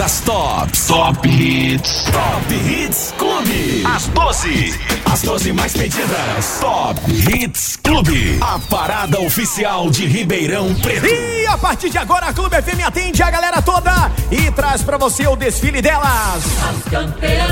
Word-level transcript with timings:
das 0.00 0.20
tops. 0.20 0.86
Top 0.86 1.28
Hits. 1.28 2.04
Top 2.04 2.54
Hits 2.54 3.12
Clube. 3.18 3.84
As 3.84 4.06
12. 4.06 4.80
As 5.12 5.20
12 5.20 5.52
mais 5.52 5.74
pedidas. 5.74 6.58
Top 6.58 6.98
Hits 7.10 7.76
Clube. 7.76 8.38
A 8.40 8.58
parada 8.58 9.20
oficial 9.20 9.90
de 9.90 10.06
Ribeirão 10.06 10.74
Preto. 10.76 11.04
E 11.04 11.46
a 11.46 11.58
partir 11.58 11.90
de 11.90 11.98
agora 11.98 12.28
a 12.28 12.32
Clube 12.32 12.56
FM 12.62 12.82
atende 12.86 13.22
a 13.22 13.30
galera 13.30 13.60
toda 13.60 14.10
e 14.30 14.50
traz 14.52 14.82
pra 14.82 14.96
você 14.96 15.26
o 15.26 15.36
desfile 15.36 15.82
delas. 15.82 16.44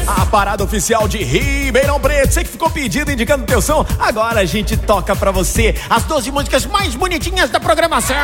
A 0.06 0.24
parada 0.24 0.64
oficial 0.64 1.06
de 1.06 1.18
Ribeirão 1.22 2.00
Preto. 2.00 2.32
Você 2.32 2.44
que 2.44 2.50
ficou 2.50 2.70
pedido 2.70 3.12
indicando 3.12 3.44
teu 3.44 3.60
som, 3.60 3.84
agora 3.98 4.40
a 4.40 4.44
gente 4.46 4.74
toca 4.74 5.14
pra 5.14 5.30
você 5.30 5.74
as 5.90 6.04
12 6.04 6.30
músicas 6.30 6.64
mais 6.64 6.94
bonitinhas 6.94 7.50
da 7.50 7.60
programação. 7.60 8.16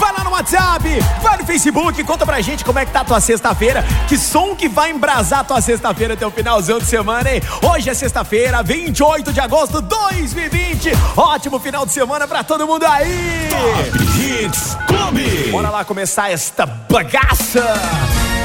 Vai 0.00 0.12
lá 0.12 0.24
no 0.24 0.30
WhatsApp, 0.30 0.88
vai 1.22 1.36
no 1.36 1.46
Facebook, 1.46 2.02
conta 2.02 2.26
pra 2.26 2.40
gente 2.40 2.64
como 2.64 2.80
é 2.80 2.84
que 2.84 2.90
tá 2.90 3.00
a 3.02 3.04
tua 3.04 3.20
sexta-feira. 3.28 3.84
Que 4.08 4.16
som 4.16 4.56
que 4.56 4.68
vai 4.68 4.90
embrasar 4.90 5.44
tua 5.44 5.60
sexta-feira 5.60 6.14
até 6.14 6.26
o 6.26 6.30
finalzão 6.30 6.78
de 6.78 6.86
semana, 6.86 7.30
hein? 7.30 7.42
Hoje 7.62 7.90
é 7.90 7.94
sexta-feira, 7.94 8.62
28 8.62 9.32
de 9.34 9.40
agosto 9.40 9.82
de 9.82 9.88
2020. 9.88 10.92
Ótimo 11.14 11.58
final 11.58 11.84
de 11.84 11.92
semana 11.92 12.26
pra 12.26 12.42
todo 12.42 12.66
mundo 12.66 12.86
aí. 12.86 13.50
Top 13.50 14.04
Hits 14.18 14.78
Clube. 14.86 15.50
Bora 15.50 15.68
lá 15.68 15.84
começar 15.84 16.30
esta 16.30 16.64
bagaça. 16.64 17.60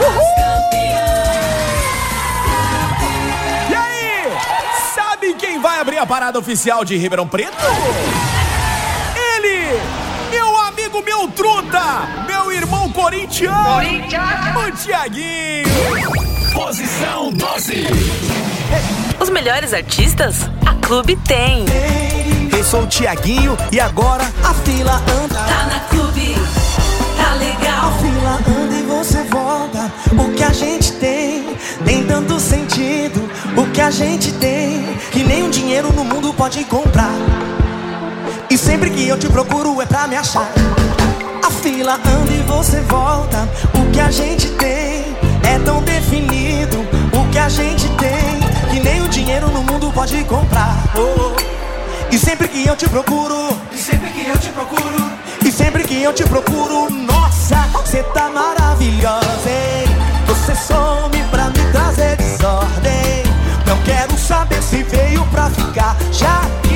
Uhul! 0.02 0.44
E 3.70 3.76
aí, 3.76 4.38
sabe 4.94 5.34
quem 5.36 5.62
vai 5.62 5.80
abrir 5.80 5.98
a 5.98 6.06
parada 6.06 6.38
oficial 6.38 6.84
de 6.84 6.98
Ribeirão 6.98 7.28
Preto? 7.28 7.56
Amigo, 10.94 11.06
meu 11.06 11.28
truta, 11.30 11.82
meu 12.28 12.52
irmão 12.52 12.88
corintiano, 12.92 13.80
o 14.56 14.72
Tiaguinho. 14.74 15.66
Posição 16.54 17.32
12. 17.32 17.88
Os 19.20 19.30
melhores 19.32 19.74
artistas, 19.74 20.48
a 20.64 20.76
Clube 20.86 21.16
tem. 21.16 21.66
Eu 22.56 22.64
sou 22.64 22.84
o 22.84 22.88
Tiaguinho 22.88 23.58
e 23.72 23.80
agora 23.80 24.24
a 24.44 24.54
fila 24.54 25.02
anda. 25.24 25.40
Tá 25.40 25.66
na 25.66 25.80
clube, 25.90 26.36
tá 27.18 27.34
legal. 27.34 27.88
A 27.88 27.92
fila 27.94 28.62
anda 28.62 28.76
e 28.76 28.84
você 28.84 29.24
volta. 29.24 29.92
O 30.12 30.32
que 30.36 30.44
a 30.44 30.54
gente 30.54 30.92
tem 30.94 31.58
tem 31.84 32.06
tanto 32.06 32.40
sentido. 32.40 33.28
O 33.58 33.66
que 33.72 33.82
a 33.82 33.90
gente 33.90 34.32
tem 34.34 34.86
que 35.12 35.24
nem 35.24 35.42
um 35.42 35.50
dinheiro 35.50 35.92
no 35.92 36.06
mundo 36.06 36.32
pode 36.36 36.64
comprar. 36.66 37.14
E 38.48 38.58
sempre 38.60 38.92
que 38.92 39.08
eu 39.08 39.18
te 39.18 39.28
procuro 39.28 39.82
é 39.82 39.86
pra 39.88 40.08
me 40.08 40.16
achar. 40.16 40.48
A 41.74 41.76
fila 41.76 41.94
anda 41.96 42.32
e 42.32 42.44
você 42.44 42.82
volta. 42.82 43.50
O 43.74 43.92
que 43.92 44.00
a 44.00 44.12
gente 44.12 44.48
tem 44.52 45.18
é 45.42 45.58
tão 45.66 45.82
definido. 45.82 46.78
O 47.12 47.28
que 47.32 47.40
a 47.40 47.50
gente 47.50 47.90
tem 47.96 48.40
que 48.70 48.80
nem 48.80 49.02
o 49.02 49.10
dinheiro 49.10 49.48
no 49.50 49.64
mundo 49.64 49.92
pode 49.92 50.24
comprar. 50.26 50.78
Oh. 50.96 51.34
E 52.12 52.20
sempre 52.20 52.48
que 52.48 52.68
eu 52.68 52.76
te 52.76 52.88
procuro, 52.88 53.58
e 53.72 53.78
sempre 53.80 54.12
que 54.12 54.30
eu 54.30 54.38
te 54.38 54.50
procuro, 54.50 55.12
e 55.44 55.52
sempre 55.52 55.84
que 55.84 56.04
eu 56.04 56.14
te 56.14 56.24
procuro, 56.26 56.92
nossa, 56.92 57.56
você 57.74 58.04
tá 58.04 58.30
maravilhosa, 58.30 59.50
hein? 59.50 59.88
Você 60.28 60.54
some 60.54 61.24
pra 61.32 61.46
me 61.46 61.72
trazer 61.72 62.16
desordem. 62.18 63.24
Não 63.66 63.78
quero 63.82 64.16
saber 64.16 64.62
se 64.62 64.84
veio 64.84 65.26
pra 65.32 65.50
ficar, 65.50 65.98
já 66.12 66.42
que 66.62 66.73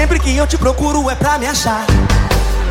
sempre 0.00 0.18
que 0.18 0.34
eu 0.34 0.46
te 0.46 0.56
procuro 0.56 1.10
é 1.10 1.14
pra 1.14 1.36
me 1.36 1.46
achar. 1.46 1.84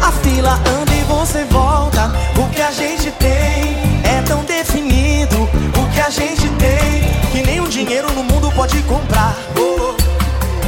A 0.01 0.11
fila 0.11 0.59
anda 0.65 0.91
e 0.91 1.03
você 1.03 1.43
volta. 1.43 2.11
O 2.35 2.49
que 2.49 2.59
a 2.59 2.71
gente 2.71 3.11
tem 3.11 3.77
é 4.03 4.19
tão 4.25 4.43
definido. 4.45 5.43
O 5.79 5.93
que 5.93 6.01
a 6.01 6.09
gente 6.09 6.49
tem 6.57 7.03
que 7.31 7.59
o 7.59 7.67
dinheiro 7.67 8.11
no 8.13 8.23
mundo 8.23 8.51
pode 8.53 8.81
comprar. 8.81 9.35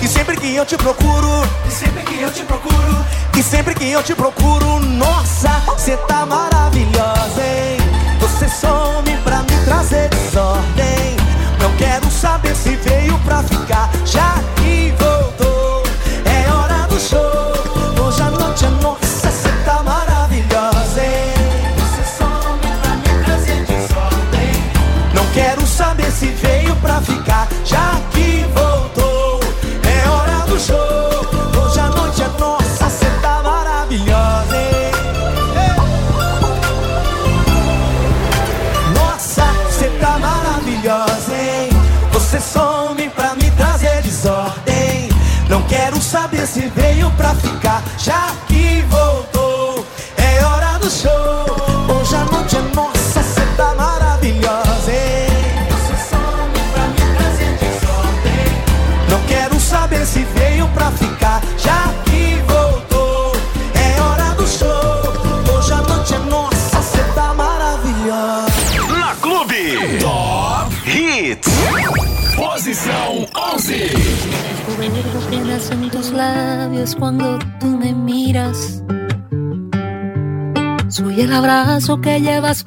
E 0.03 0.07
sempre 0.07 0.38
que 0.38 0.55
eu 0.55 0.63
te 0.63 0.77
procuro, 0.77 1.31
e 1.67 1.71
sempre 1.71 2.03
que 2.03 2.21
eu 2.21 2.31
te 2.31 2.44
procuro, 2.44 3.05
e 3.35 3.41
sempre 3.41 3.73
que 3.73 3.89
eu 3.89 4.03
te 4.03 4.13
procuro, 4.13 4.79
nossa, 4.81 5.50
você 5.66 5.97
tá 5.97 6.27
maravilhosa, 6.27 7.41
hein? 7.41 7.77
Você 8.19 8.47
some 8.47 9.20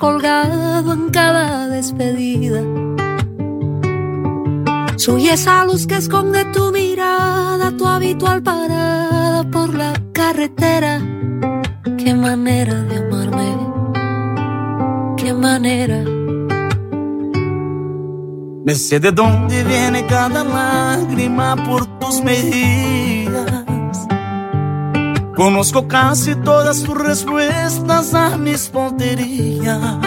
colgado 0.04 0.92
en 0.92 1.09
cada 1.09 1.66
despedida. 1.69 2.60
Soy 4.97 5.28
esa 5.28 5.65
luz 5.65 5.87
que 5.87 5.97
esconde 5.97 6.44
tu 6.56 6.70
mirada, 6.72 7.75
tu 7.78 7.87
habitual 7.87 8.42
parada 8.42 9.44
por 9.50 9.72
la 9.75 9.94
carretera. 10.12 11.01
Qué 11.97 12.12
manera 12.12 12.74
de 12.83 12.97
amarme, 12.98 13.48
qué 15.16 15.33
manera. 15.33 16.01
Me 18.66 18.74
sé 18.74 19.00
de 19.00 19.10
dónde 19.10 19.65
viene 19.65 20.07
cada 20.07 20.45
lágrima 20.45 21.57
por 21.66 21.86
tus 21.98 22.22
mejillas. 22.22 23.14
Conozco 25.36 25.89
casi 25.89 26.36
todas 26.36 26.83
tus 26.84 26.97
respuestas 26.97 28.15
a 28.15 28.36
mis 28.36 28.71
tonterías. 28.71 29.98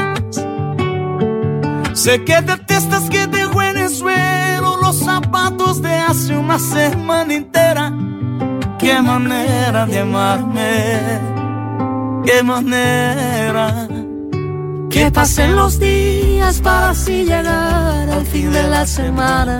Sé 1.93 2.23
que 2.23 2.41
detestas 2.41 3.09
que 3.09 3.27
dejo 3.27 3.61
en 3.61 3.77
el 3.77 3.89
suelo 3.89 4.77
los 4.81 4.99
zapatos 4.99 5.81
de 5.81 5.93
hace 5.93 6.37
una 6.37 6.57
semana 6.57 7.33
entera. 7.33 7.91
Qué 8.79 9.01
manera 9.01 9.85
de 9.85 9.99
amarme, 9.99 11.19
qué 12.25 12.43
manera. 12.43 13.87
Que 14.89 15.11
pasen 15.11 15.57
los 15.57 15.77
días 15.77 16.61
para 16.61 16.91
así 16.91 17.25
llegar 17.25 18.09
al 18.09 18.25
fin 18.25 18.51
de 18.51 18.63
la 18.63 18.85
semana 18.85 19.59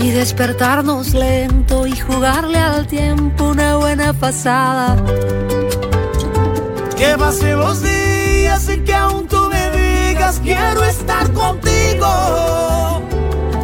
y 0.00 0.10
despertarnos 0.10 1.12
lento 1.12 1.86
y 1.86 1.96
jugarle 1.96 2.58
al 2.58 2.86
tiempo 2.86 3.46
una 3.46 3.76
buena 3.76 4.12
pasada. 4.12 4.96
Que 6.96 7.16
pasen 7.18 7.58
los 7.58 7.82
días 7.82 8.68
y 8.68 8.78
que 8.80 8.94
aún 8.94 9.26
tú 9.26 9.48
me 9.50 9.70
digas 9.70 10.40
quiero 10.42 10.84
estar 10.84 11.32
contigo. 11.32 12.06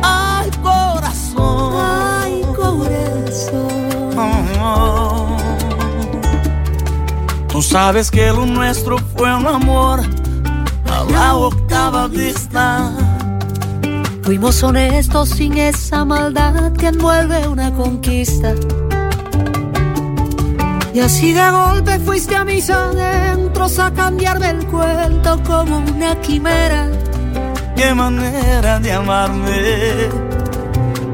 Ay, 0.02 0.50
corazón. 0.62 1.74
Ay, 1.80 2.42
corazón. 2.56 3.68
Tú 7.48 7.62
sabes 7.62 8.10
que 8.10 8.32
lo 8.32 8.44
nuestro 8.44 8.98
fue 9.16 9.32
un 9.34 9.46
amor 9.46 10.00
a 10.90 11.04
la 11.04 11.36
octava 11.36 12.08
vista. 12.08 13.03
Fuimos 14.24 14.62
honestos 14.62 15.28
sin 15.28 15.58
esa 15.58 16.02
maldad 16.06 16.72
que 16.72 16.86
envuelve 16.86 17.46
una 17.46 17.70
conquista. 17.70 18.54
Y 20.94 21.00
así 21.00 21.34
de 21.34 21.50
golpe 21.50 21.98
fuiste 21.98 22.34
a 22.34 22.42
mis 22.42 22.70
adentros 22.70 23.78
a 23.78 23.92
cambiarme 23.92 24.48
el 24.48 24.66
cuento 24.66 25.38
como 25.44 25.76
una 25.76 26.18
quimera. 26.22 26.88
Qué 27.76 27.92
manera 27.92 28.80
de 28.80 28.92
amarme, 28.92 30.08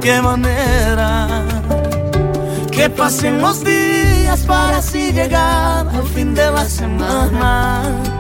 qué 0.00 0.22
manera. 0.22 1.26
Que 2.70 2.88
pasen 2.90 3.40
los 3.40 3.64
días 3.64 4.44
para 4.46 4.76
así 4.78 5.10
llegar 5.10 5.88
al 5.88 6.06
fin 6.14 6.32
de 6.32 6.48
la 6.48 6.64
semana 6.64 8.19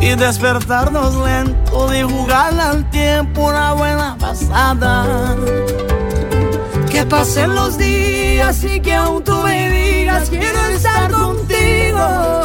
y 0.00 0.14
despertarnos 0.14 1.14
lento 1.16 1.94
y 1.94 2.02
jugar 2.02 2.58
al 2.60 2.88
tiempo 2.90 3.46
una 3.48 3.72
buena 3.72 4.16
pasada. 4.18 5.36
Que 6.90 7.04
pasen 7.04 7.54
los 7.54 7.76
días 7.78 8.62
y 8.64 8.80
que 8.80 8.94
aún 8.94 9.22
tú 9.22 9.36
me 9.42 9.70
digas 9.70 10.28
quiero 10.30 10.64
estar 10.66 11.10
contigo. 11.10 12.42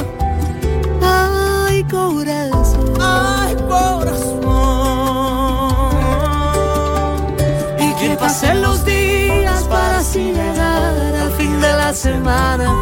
Ay, 1.01 1.83
corazón. 1.83 2.93
Ay, 2.99 3.55
corazón. 3.67 4.41
Y 7.79 7.93
que 7.95 8.15
pasen 8.17 8.61
los 8.61 8.83
días 8.85 9.63
para 9.65 9.99
así 9.99 10.33
llegar 10.33 11.15
al 11.15 11.31
fin 11.33 11.59
de 11.61 11.73
la 11.73 11.93
semana 11.93 12.75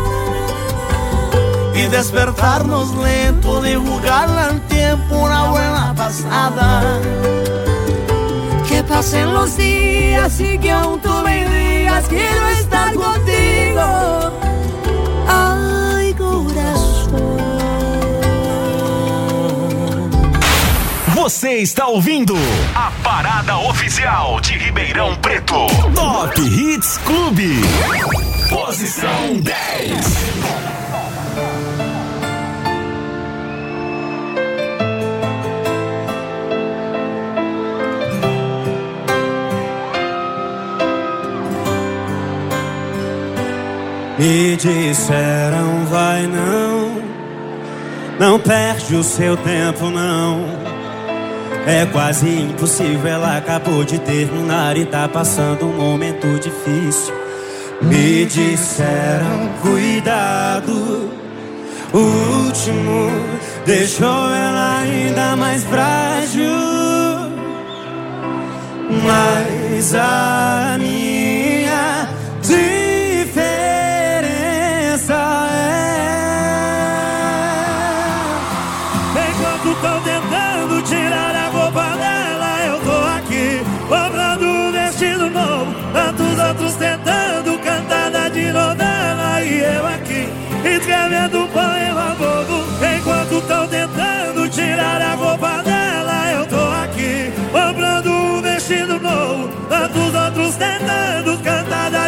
y 1.79 1.87
despertarnos 1.87 2.93
lento 2.95 3.61
de 3.61 3.75
jugar 3.77 4.29
al 4.29 4.59
tiempo 4.67 5.15
una 5.15 5.49
buena 5.49 5.93
pasada. 5.95 6.99
Que 8.67 8.83
pasen 8.83 9.33
los 9.33 9.55
días 9.55 10.39
y 10.41 10.57
que 10.57 10.71
aún 10.71 10.99
tú 10.99 11.11
me 11.23 11.47
digas 11.47 12.05
quiero 12.09 12.47
estar 12.49 12.93
contigo. 12.93 13.83
Ay, 15.27 16.13
corazón. 16.15 17.37
Você 21.15 21.59
está 21.59 21.87
ouvindo 21.87 22.35
a 22.75 22.91
parada 23.03 23.57
oficial 23.57 24.41
de 24.41 24.57
Ribeirão 24.57 25.15
Preto. 25.17 25.67
Top 25.95 26.41
Hits 26.41 26.97
Clube. 27.05 27.61
Posição 28.49 29.37
10. 29.39 30.78
Me 44.19 44.57
disseram, 44.57 45.85
vai 45.85 46.27
não, 46.27 47.01
não 48.19 48.37
perde 48.37 48.93
o 48.97 49.01
seu 49.01 49.37
tempo 49.37 49.89
não. 49.89 50.43
É 51.65 51.85
quase 51.85 52.27
impossível, 52.27 53.07
ela 53.07 53.37
acabou 53.37 53.85
de 53.85 53.97
terminar 53.97 54.75
e 54.75 54.85
tá 54.85 55.07
passando 55.07 55.67
um 55.67 55.73
momento 55.73 56.27
difícil. 56.37 57.15
Me 57.81 58.25
disseram, 58.25 59.51
cuidado, 59.61 61.09
o 61.93 62.45
último 62.45 63.09
deixou 63.65 64.29
ela 64.35 64.79
ainda 64.81 65.37
mais 65.37 65.63
frágil. 65.63 66.43
Mas 69.01 69.95
a 69.95 70.75
minha 70.77 70.98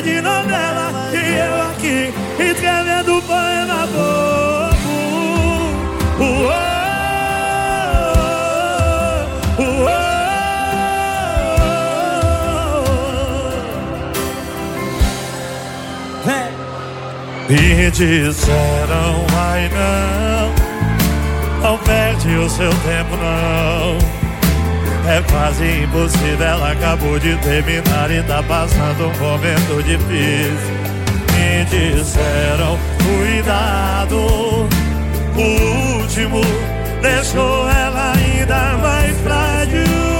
de 0.01 0.21
novela 0.21 0.91
e 1.13 1.37
eu 1.37 1.61
aqui 1.69 2.13
escrevendo 2.39 3.21
poema 3.23 3.87
bobo. 3.87 4.21
Me 17.49 17.91
disseram, 17.91 19.25
ai 19.35 19.69
não, 19.69 20.51
não 21.61 21.77
perde 21.79 22.35
o 22.37 22.49
seu 22.49 22.69
tempo 22.69 23.17
não. 23.17 24.20
É 25.07 25.21
quase 25.29 25.83
impossível, 25.83 26.45
ela 26.45 26.71
acabou 26.71 27.19
de 27.19 27.35
terminar 27.37 28.11
e 28.11 28.21
tá 28.23 28.43
passando 28.43 29.07
um 29.07 29.19
momento 29.19 29.83
difícil. 29.83 30.81
Me 31.33 31.65
disseram, 31.65 32.77
cuidado, 33.03 34.17
o 35.35 36.01
último 36.01 36.41
deixou 37.01 37.69
ela 37.69 38.13
ainda 38.15 38.77
mais 38.77 39.17
frágil. 39.21 40.10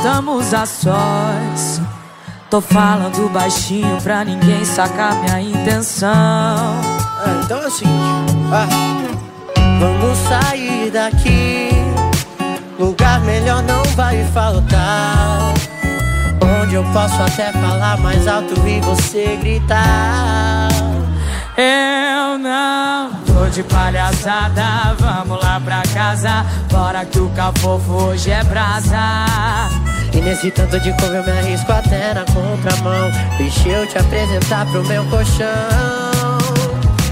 Estamos 0.00 0.54
a 0.54 0.64
sós. 0.64 1.80
Tô 2.48 2.58
falando 2.60 3.30
baixinho 3.30 4.00
pra 4.02 4.24
ninguém 4.24 4.64
sacar 4.64 5.14
minha 5.16 5.40
intenção. 5.42 6.10
Ah, 6.10 7.40
então 7.44 7.62
é 7.62 7.66
o 7.66 7.70
seguinte, 7.70 8.32
ah, 8.50 8.66
vamos 9.78 10.18
sair 10.26 10.90
daqui. 10.90 11.68
Lugar 12.78 13.20
melhor 13.20 13.62
não 13.62 13.82
vai 13.94 14.24
faltar. 14.32 15.52
Onde 16.62 16.76
eu 16.76 16.84
posso 16.94 17.22
até 17.22 17.52
falar 17.52 17.98
mais 17.98 18.26
alto 18.26 18.54
e 18.66 18.80
você 18.80 19.36
gritar. 19.36 20.70
Eu 21.62 22.38
não 22.38 23.10
tô 23.26 23.46
de 23.50 23.62
palhaçada, 23.64 24.96
vamos 24.98 25.42
lá 25.42 25.60
pra 25.60 25.82
casa. 25.92 26.46
Bora 26.72 27.04
que 27.04 27.18
o 27.18 27.28
cafofo 27.30 27.92
hoje 27.92 28.30
é 28.30 28.42
brasa. 28.44 29.26
E 30.10 30.20
nesse 30.22 30.50
tanto 30.50 30.80
de 30.80 30.90
couve 30.94 31.16
eu 31.16 31.22
me 31.22 31.30
arrisco 31.32 31.70
até 31.70 32.14
na 32.14 32.24
contramão. 32.24 33.10
Deixa 33.36 33.68
eu 33.68 33.86
te 33.86 33.98
apresentar 33.98 34.64
pro 34.66 34.82
meu 34.86 35.04
colchão. 35.10 35.46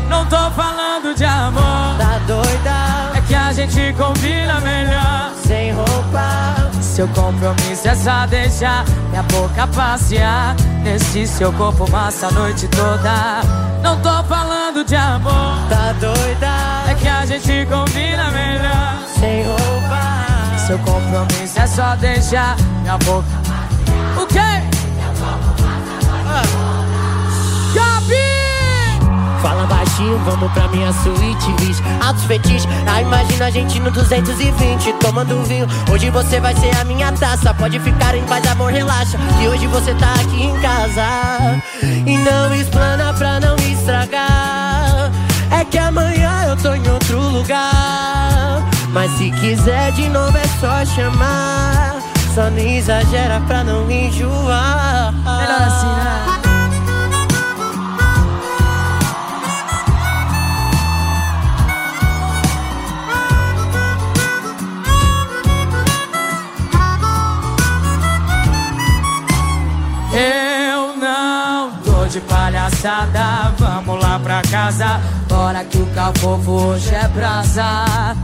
Não 0.08 0.24
tô 0.24 0.50
falando 0.52 1.14
de 1.14 1.24
amor, 1.26 1.98
Tá 1.98 2.18
doida? 2.26 3.18
é 3.18 3.20
que 3.20 3.34
a 3.34 3.52
gente 3.52 3.92
combina 3.98 4.58
melhor. 4.60 5.30
Sem 5.46 5.72
roupa. 5.72 6.70
Seu 6.98 7.06
compromisso 7.06 7.86
é 7.86 7.94
só 7.94 8.26
deixar 8.26 8.84
minha 9.10 9.22
boca 9.22 9.68
passear 9.68 10.56
nesse 10.82 11.28
seu 11.28 11.52
corpo 11.52 11.88
massa 11.92 12.26
a 12.26 12.30
noite 12.32 12.66
toda. 12.66 13.40
Não 13.84 14.00
tô 14.00 14.24
falando 14.24 14.84
de 14.84 14.96
amor, 14.96 15.58
Tá 15.68 15.92
doida? 15.92 16.90
é 16.90 16.94
que 16.94 17.06
a 17.06 17.24
gente 17.24 17.64
combina 17.66 18.32
melhor. 18.32 18.98
Sem 19.16 19.44
roupa. 19.44 20.58
Seu 20.66 20.76
compromisso 20.80 21.60
é 21.60 21.66
só 21.68 21.94
deixar 21.94 22.56
minha 22.82 22.98
boca. 22.98 23.28
O 24.20 24.26
quê? 24.26 24.40
Gabi! 27.74 29.40
Fala 29.40 29.66
baixinho, 29.98 30.18
vamos 30.24 30.52
pra 30.52 30.68
minha 30.68 30.92
suíte, 30.92 31.52
bicho 31.60 31.82
Altos 32.04 32.24
fetiches, 32.24 32.68
ah, 32.86 33.02
imagina 33.02 33.46
a 33.46 33.50
gente 33.50 33.80
no 33.80 33.90
220 33.90 34.92
Tomando 34.94 35.42
vinho, 35.44 35.66
hoje 35.90 36.10
você 36.10 36.40
vai 36.40 36.54
ser 36.54 36.74
a 36.76 36.84
minha 36.84 37.12
taça 37.12 37.52
Pode 37.54 37.78
ficar 37.80 38.14
em 38.14 38.24
paz, 38.24 38.46
amor, 38.46 38.72
relaxa. 38.72 39.18
Que 39.38 39.48
hoje 39.48 39.66
você 39.66 39.94
tá 39.94 40.12
aqui 40.14 40.44
em 40.44 40.60
casa. 40.60 41.60
E 41.82 42.16
não 42.18 42.54
explana 42.54 43.12
pra 43.14 43.40
não 43.40 43.56
estragar. 43.56 45.10
É 45.50 45.64
que 45.64 45.78
amanhã 45.78 46.44
eu 46.48 46.56
tô 46.56 46.74
em 46.74 46.88
outro 46.88 47.18
lugar. 47.20 48.62
Mas 48.90 49.10
se 49.12 49.30
quiser 49.32 49.92
de 49.92 50.08
novo 50.08 50.36
é 50.36 50.46
só 50.60 50.84
chamar. 50.84 51.96
Só 52.34 52.50
não 52.50 52.58
exagera 52.58 53.40
pra 53.46 53.64
não 53.64 53.90
enjoar. 53.90 55.12
Melhor 55.12 55.62
assim, 55.62 55.86
né? 55.86 56.37
Vamos 73.56 74.02
lá 74.02 74.18
pra 74.18 74.42
casa. 74.42 75.00
Bora 75.28 75.64
que 75.64 75.78
o 75.78 75.86
cafofo 75.86 76.50
hoje 76.50 76.94
é 76.94 77.08
brasa. 77.08 78.16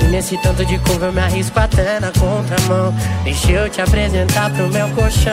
E 0.00 0.04
nesse 0.04 0.36
tanto 0.38 0.64
de 0.64 0.78
curva 0.78 1.06
eu 1.06 1.12
me 1.12 1.20
arrisco 1.20 1.58
até 1.58 1.98
na 1.98 2.12
contramão 2.12 2.94
Deixa 3.24 3.50
eu 3.50 3.70
te 3.70 3.80
apresentar 3.80 4.50
pro 4.50 4.68
meu 4.68 4.88
colchão 4.90 5.32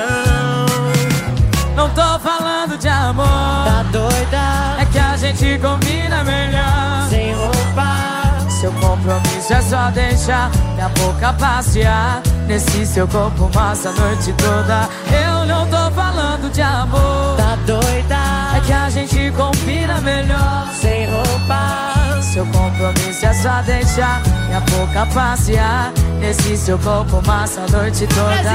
Não 1.76 1.90
tô 1.90 2.18
falando 2.20 2.78
de 2.78 2.88
amor, 2.88 3.26
Tá 3.26 3.84
doida? 3.92 4.82
é 4.82 4.86
que 4.86 4.98
a 4.98 5.18
gente 5.18 5.60
combina 5.60 6.24
melhor. 6.24 7.10
Sem 7.10 7.34
roupa 7.34 8.50
Seu 8.50 8.72
compromisso 8.72 9.54
é 9.54 9.62
só 9.62 9.92
deixar 9.92 10.50
minha 10.76 10.88
boca 10.90 11.34
passear 11.34 12.22
nesse 12.48 12.86
seu 12.86 13.08
corpo 13.08 13.50
massa 13.54 13.90
a 13.90 13.92
noite 13.92 14.34
toda. 14.34 14.88
Eu 15.12 15.46
não 15.46 15.68
tô 15.68 15.92
falando 15.92 16.52
de 16.52 16.62
amor, 16.62 17.36
Tá 17.36 17.58
doida? 17.66 18.33
É 18.64 18.66
que 18.66 18.74
a 18.74 18.90
gente 18.90 19.32
combina 19.32 20.00
melhor. 20.02 20.68
Sem 20.80 21.06
roupa 21.08 22.22
Seu 22.22 22.46
compromisso 22.48 23.26
é 23.26 23.34
só 23.34 23.62
deixar 23.62 24.22
minha 24.48 24.60
boca 24.62 25.06
passear. 25.14 25.92
Nesse 26.20 26.58
seu 26.58 26.78
corpo 26.80 27.22
massa 27.26 27.62
a 27.62 27.72
noite 27.78 28.08
toda. 28.08 28.52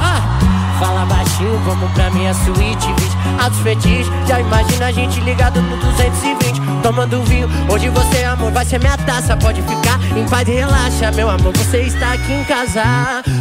ah, 0.00 0.38
Fala 0.78 1.06
baixinho, 1.06 1.58
vamos 1.64 1.90
pra 1.92 2.10
minha 2.10 2.34
suíte, 2.34 2.92
bicho 2.92 3.16
Altos 3.42 3.58
fetiches, 3.60 4.06
já 4.28 4.38
imagina 4.40 4.86
a 4.86 4.92
gente 4.92 5.20
ligado 5.20 5.62
no 5.62 5.74
220 5.78 6.60
Tomando 6.82 7.22
vinho, 7.24 7.48
hoje 7.70 7.88
você, 7.88 8.24
amor, 8.24 8.52
vai 8.52 8.62
ser 8.64 8.78
minha 8.80 8.96
taça 8.98 9.34
Pode 9.38 9.62
ficar 9.62 9.98
em 10.14 10.26
paz 10.28 10.46
e 10.46 10.52
relaxa, 10.52 11.10
meu 11.12 11.30
amor, 11.30 11.50
você 11.56 11.78
está 11.80 12.12
aqui 12.12 12.30
em 12.30 12.44
casa 12.44 12.82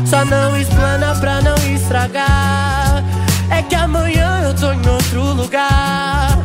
Só 0.05 0.23
não 0.23 0.55
explana 0.55 1.13
pra 1.15 1.41
não 1.41 1.55
estragar 1.75 2.84
É 3.49 3.61
que 3.61 3.75
amanhã 3.75 4.41
eu 4.43 4.55
tô 4.55 4.71
em 4.71 4.87
outro 4.89 5.33
lugar. 5.33 6.37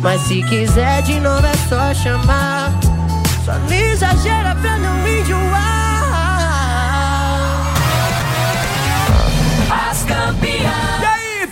Mas 0.00 0.20
se 0.22 0.42
quiser 0.44 1.02
de 1.02 1.20
novo 1.20 1.46
é 1.46 1.56
só 1.68 1.94
chamar. 1.94 2.72
Só 3.44 3.52
não 3.52 3.72
exagera 3.72 4.54
pra 4.56 4.78
não 4.78 5.06
enjoar 5.06 5.75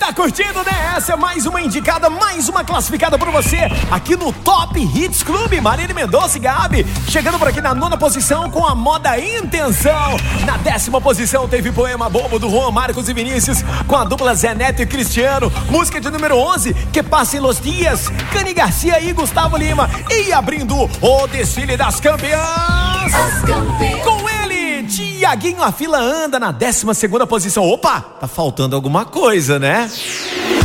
tá 0.04 0.12
curtindo, 0.12 0.62
né? 0.64 0.94
Essa 0.96 1.14
é 1.14 1.16
mais 1.16 1.46
uma 1.46 1.62
indicada, 1.62 2.10
mais 2.10 2.46
uma 2.46 2.62
classificada 2.62 3.18
por 3.18 3.30
você 3.30 3.60
aqui 3.90 4.14
no 4.14 4.34
Top 4.34 4.78
Hits 4.78 5.22
Clube. 5.22 5.62
Marília 5.62 5.94
Mendonça 5.94 6.36
e 6.36 6.40
Gabi 6.40 6.86
chegando 7.08 7.38
por 7.38 7.48
aqui 7.48 7.62
na 7.62 7.74
nona 7.74 7.96
posição 7.96 8.50
com 8.50 8.66
a 8.66 8.74
moda 8.74 9.18
Intenção. 9.18 10.18
Na 10.44 10.58
décima 10.58 11.00
posição 11.00 11.48
teve 11.48 11.72
Poema 11.72 12.10
Bobo 12.10 12.38
do 12.38 12.50
Juan 12.50 12.70
Marcos 12.70 13.08
e 13.08 13.14
Vinícius 13.14 13.64
com 13.86 13.96
a 13.96 14.04
dupla 14.04 14.34
Zé 14.34 14.54
Neto 14.54 14.82
e 14.82 14.86
Cristiano. 14.86 15.50
Música 15.70 15.98
de 15.98 16.10
número 16.10 16.36
11, 16.36 16.74
Que 16.92 17.02
Passem 17.02 17.40
los 17.40 17.58
Dias, 17.58 18.08
Cani 18.30 18.52
Garcia 18.52 19.00
e 19.00 19.10
Gustavo 19.14 19.56
Lima. 19.56 19.88
E 20.10 20.34
abrindo 20.34 20.76
o 21.00 21.26
desfile 21.28 21.78
das 21.78 21.98
campeãs. 21.98 23.14
As 23.14 23.40
campeãs. 23.40 24.02
Com 24.02 24.28
ele, 24.28 24.43
Tiaguinho, 24.84 25.62
a 25.62 25.72
fila 25.72 25.98
anda 25.98 26.38
na 26.38 26.50
12 26.50 26.94
segunda 26.94 27.26
posição. 27.26 27.64
Opa, 27.68 28.00
tá 28.20 28.26
faltando 28.26 28.76
alguma 28.76 29.04
coisa, 29.04 29.58
né? 29.58 29.90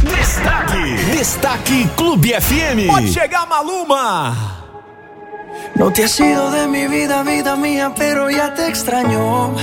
Destaque, 0.03 0.95
Destaque 1.17 1.89
Clube 1.95 2.33
FM. 2.33 2.87
Pode 2.87 3.11
chegar, 3.11 3.47
Maluma! 3.47 4.59
No 5.75 5.91
te 5.91 6.03
has 6.03 6.19
ido 6.19 6.51
de 6.51 6.67
mi 6.67 6.87
vida, 6.87 7.23
vida 7.23 7.55
mía, 7.55 7.93
pero 7.95 8.29
ya 8.29 8.53
te 8.53 8.67
extraño. 8.67 9.53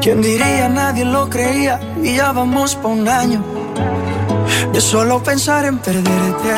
¿Quién 0.00 0.20
diría? 0.20 0.68
Nadie 0.68 1.04
lo 1.04 1.30
creía 1.30 1.80
y 2.02 2.16
ya 2.16 2.32
vamos 2.32 2.74
por 2.76 2.90
un 2.90 3.08
año. 3.08 3.42
De 4.72 4.80
solo 4.80 5.22
pensar 5.22 5.64
en 5.64 5.78
perderte, 5.78 6.52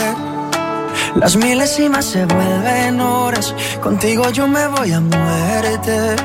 las 1.16 1.36
milésimas 1.36 2.04
se 2.04 2.24
vuelven 2.24 3.00
horas. 3.00 3.54
Contigo 3.82 4.30
yo 4.30 4.46
me 4.46 4.66
voy 4.68 4.92
a 4.92 5.00
muerte 5.00 6.16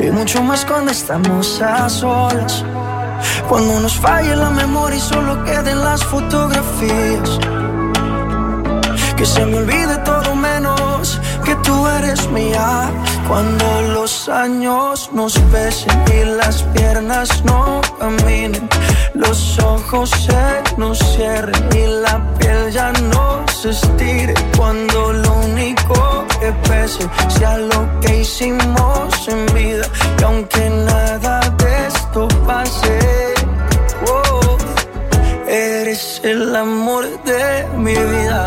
y 0.00 0.10
mucho 0.10 0.42
más 0.42 0.64
cuando 0.64 0.92
estamos 0.92 1.60
a 1.60 1.88
solas. 1.88 2.64
Cuando 3.48 3.80
nos 3.80 3.94
falle 3.94 4.36
la 4.36 4.50
memoria 4.50 4.96
y 4.96 5.00
solo 5.00 5.42
queden 5.44 5.80
las 5.80 6.04
fotografías. 6.04 7.38
Que 9.16 9.24
se 9.24 9.46
me 9.46 9.58
olvide 9.58 9.96
todo 10.04 10.34
menos 10.34 11.20
que 11.44 11.54
tú 11.56 11.86
eres 11.88 12.28
mía. 12.30 12.90
Cuando 13.28 13.82
los 13.94 14.28
años 14.28 15.10
nos 15.12 15.38
pesen 15.52 16.04
y 16.14 16.24
las 16.36 16.62
piernas 16.74 17.42
no 17.44 17.80
caminen, 17.98 18.68
los 19.14 19.58
ojos 19.58 20.10
se 20.10 20.76
nos 20.76 20.98
cierren 20.98 21.68
y 21.72 21.86
la 22.02 22.22
piel 22.38 22.70
ya 22.70 22.92
no 22.92 23.44
Cuando 24.56 25.12
lo 25.12 25.38
único 25.38 26.24
que 26.38 26.52
pese 26.68 27.08
sea 27.28 27.58
lo 27.58 28.00
que 28.00 28.20
hicimos 28.20 29.26
en 29.26 29.44
vida. 29.54 29.84
Y 30.20 30.22
aunque 30.22 30.70
nada 30.70 31.40
de 31.58 31.86
esto 31.88 32.28
pase, 32.46 33.34
oh, 34.06 34.56
eres 35.48 36.20
el 36.22 36.54
amor 36.54 37.06
de 37.24 37.66
mi 37.76 37.94
vida. 37.94 38.46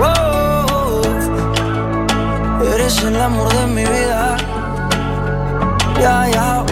Oh, 0.00 1.02
eres 2.74 3.02
el 3.02 3.20
amor 3.20 3.52
de 3.52 3.66
mi 3.66 3.84
vida. 3.84 4.36
Ya, 6.00 6.28
ya, 6.30 6.64
dice. 6.64 6.71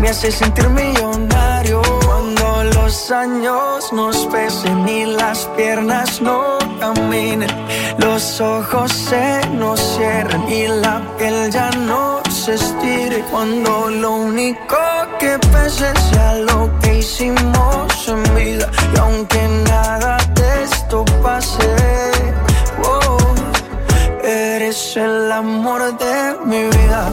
Me 0.00 0.10
hace 0.10 0.30
sentir 0.30 0.68
millonario 0.68 1.80
cuando 2.04 2.64
los 2.74 3.10
años 3.10 3.92
nos 3.92 4.26
pesen 4.26 4.88
y 4.88 5.06
las 5.06 5.46
piernas 5.56 6.20
no 6.20 6.58
caminen. 6.78 7.50
Los 7.98 8.40
ojos 8.40 8.92
se 8.92 9.40
nos 9.52 9.80
cierren 9.80 10.46
y 10.48 10.68
la 10.68 11.00
piel 11.16 11.50
ya 11.50 11.70
no 11.70 12.20
se 12.30 12.54
estire. 12.54 13.24
Cuando 13.30 13.88
lo 13.88 14.12
único 14.12 14.76
que 15.18 15.38
pese 15.52 15.92
sea 16.10 16.34
lo 16.34 16.70
que 16.80 16.98
hicimos 16.98 18.08
en 18.08 18.22
vida. 18.34 18.70
Y 18.94 18.98
aunque 18.98 19.48
nada 19.68 20.18
de 20.34 20.64
esto 20.64 21.04
pase, 21.22 21.76
eres 24.22 24.96
el 24.96 25.30
amor 25.30 25.96
de 25.98 26.36
mi 26.44 26.64
vida. 26.64 27.12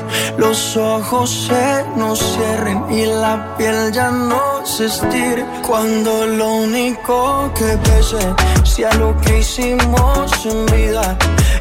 Los 0.37 0.75
ojos 0.77 1.29
se 1.47 1.85
nos 1.95 2.19
cierren 2.19 2.85
y 2.91 3.05
la 3.05 3.55
piel 3.57 3.91
ya 3.91 4.09
no 4.09 4.65
se 4.65 4.85
estire. 4.85 5.45
Cuando 5.67 6.25
lo 6.25 6.47
único 6.67 7.51
que 7.53 7.77
pese 7.77 8.33
sea 8.63 8.93
lo 8.95 9.15
que 9.21 9.39
hicimos 9.39 10.45
en 10.45 10.65
vida. 10.67 11.17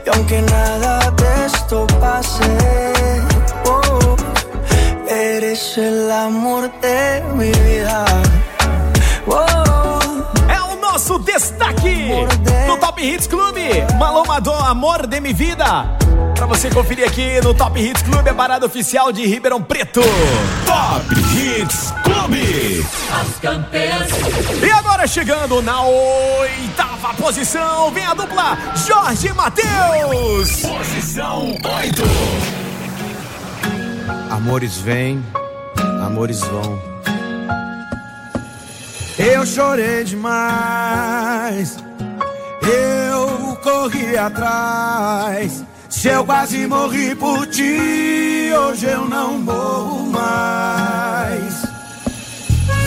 Y 0.07 0.09
aunque 0.11 0.43
nada 0.43 1.11
de 1.11 1.47
esto 1.47 1.87
pase, 2.01 2.45
oh, 3.67 4.17
eres 5.09 5.77
el 5.79 6.11
amor 6.11 6.71
de 6.81 7.23
mi 7.35 7.51
vida. 7.51 8.05
Oh, 9.27 9.61
É 10.49 10.61
o 10.63 10.77
nosso 10.77 11.19
destaque 11.19 12.27
no 12.67 12.77
Top 12.79 12.99
Hits 13.01 13.27
Clube. 13.27 13.87
Maloma 13.99 14.41
do 14.41 14.53
Amor 14.53 15.07
de 15.07 15.21
Mi 15.21 15.33
Vida. 15.33 15.97
Você 16.51 16.69
conferir 16.69 17.07
aqui 17.07 17.41
no 17.43 17.55
Top 17.55 17.81
Hits 17.81 18.03
Clube, 18.03 18.29
a 18.29 18.35
parada 18.35 18.67
oficial 18.67 19.13
de 19.13 19.25
Ribeirão 19.25 19.63
Preto. 19.63 20.01
Top 20.67 21.07
Hits 21.33 21.95
Clube. 22.03 22.85
As 23.21 23.39
campeãs. 23.39 24.11
E 24.61 24.71
agora 24.73 25.07
chegando 25.07 25.63
na 25.63 25.81
oitava 25.83 27.15
posição, 27.15 27.93
vem 27.93 28.05
a 28.05 28.15
dupla 28.15 28.59
Jorge 28.85 29.29
e 29.29 29.33
Matheus. 29.33 30.63
Posição 30.63 31.53
8. 31.53 32.03
Amores 34.29 34.77
vêm, 34.79 35.25
amores 36.05 36.41
vão. 36.41 36.83
Eu 39.17 39.47
chorei 39.47 40.03
demais. 40.03 41.77
Eu 42.61 43.57
corri 43.63 44.19
atrás. 44.19 45.65
Se 45.91 46.09
eu 46.09 46.25
quase 46.25 46.67
morri 46.69 47.15
por 47.17 47.47
ti, 47.49 48.51
hoje 48.57 48.87
eu 48.87 49.07
não 49.09 49.39
morro 49.39 50.07
mais. 50.07 51.63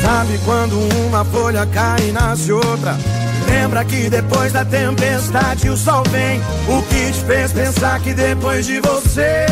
Sabe 0.02 0.40
quando 0.46 0.80
uma 1.06 1.24
folha 1.26 1.66
cai 1.68 2.10
e 2.10 2.12
nasce 2.14 2.52
outra? 2.52 2.98
Lembra 3.48 3.84
que 3.86 4.10
depois 4.10 4.54
da 4.54 4.64
tempestade 4.64 5.70
o 5.70 5.78
sol 5.78 6.04
vem. 6.10 6.42
O 6.68 6.82
que 6.84 7.12
te 7.12 7.26
fez 7.26 7.52
pensar 7.52 8.00
que 8.00 8.14
depois 8.14 8.66
de 8.66 8.80
você 8.80 9.46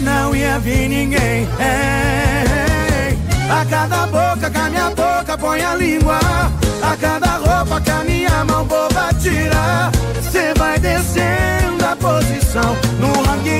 não 0.00 0.34
ia 0.34 0.58
vir 0.58 0.88
ninguém? 0.88 1.48
É. 1.60 3.16
A 3.50 3.64
cada 3.64 4.06
boca 4.06 4.50
que 4.50 4.58
a 4.58 4.68
minha 4.68 4.90
boca 4.90 5.38
põe 5.38 5.62
a 5.62 5.74
língua. 5.74 6.18
A 6.82 6.96
cada 6.96 7.36
roupa 7.36 7.80
que 7.80 7.90
a 7.90 8.04
minha 8.04 8.44
mão 8.44 8.64
boba 8.64 9.10
tira. 9.20 9.90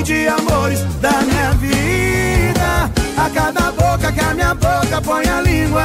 De 0.09 0.27
amores 0.27 0.79
da 1.01 1.21
minha 1.21 1.51
vida. 1.51 2.89
A 3.15 3.29
cada 3.29 3.71
boca 3.71 4.11
que 4.11 4.19
a 4.19 4.33
minha 4.33 4.55
boca 4.55 4.99
põe 5.03 5.23
a 5.27 5.39
língua. 5.39 5.83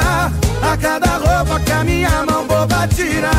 A 0.62 0.76
cada 0.78 1.18
roupa 1.18 1.60
que 1.60 1.70
a 1.70 1.84
minha 1.84 2.24
mão 2.24 2.46
boba 2.46 2.88
tira. 2.88 3.30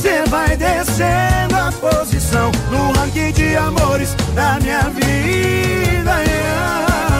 Cê 0.00 0.22
vai 0.30 0.56
descendo 0.56 1.56
a 1.56 1.72
posição 1.72 2.52
no 2.70 2.92
ranking 2.92 3.32
de 3.32 3.56
amores 3.56 4.14
da 4.36 4.60
minha 4.60 4.82
vida. 4.90 6.12
Ai, 6.12 7.13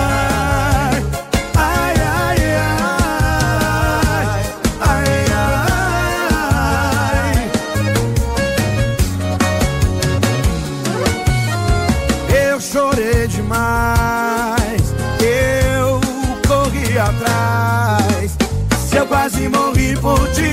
ti, 20.35 20.53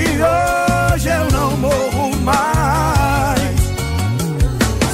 hoje 0.94 1.08
eu 1.08 1.30
não 1.30 1.56
morro 1.58 2.16
mais. 2.22 3.38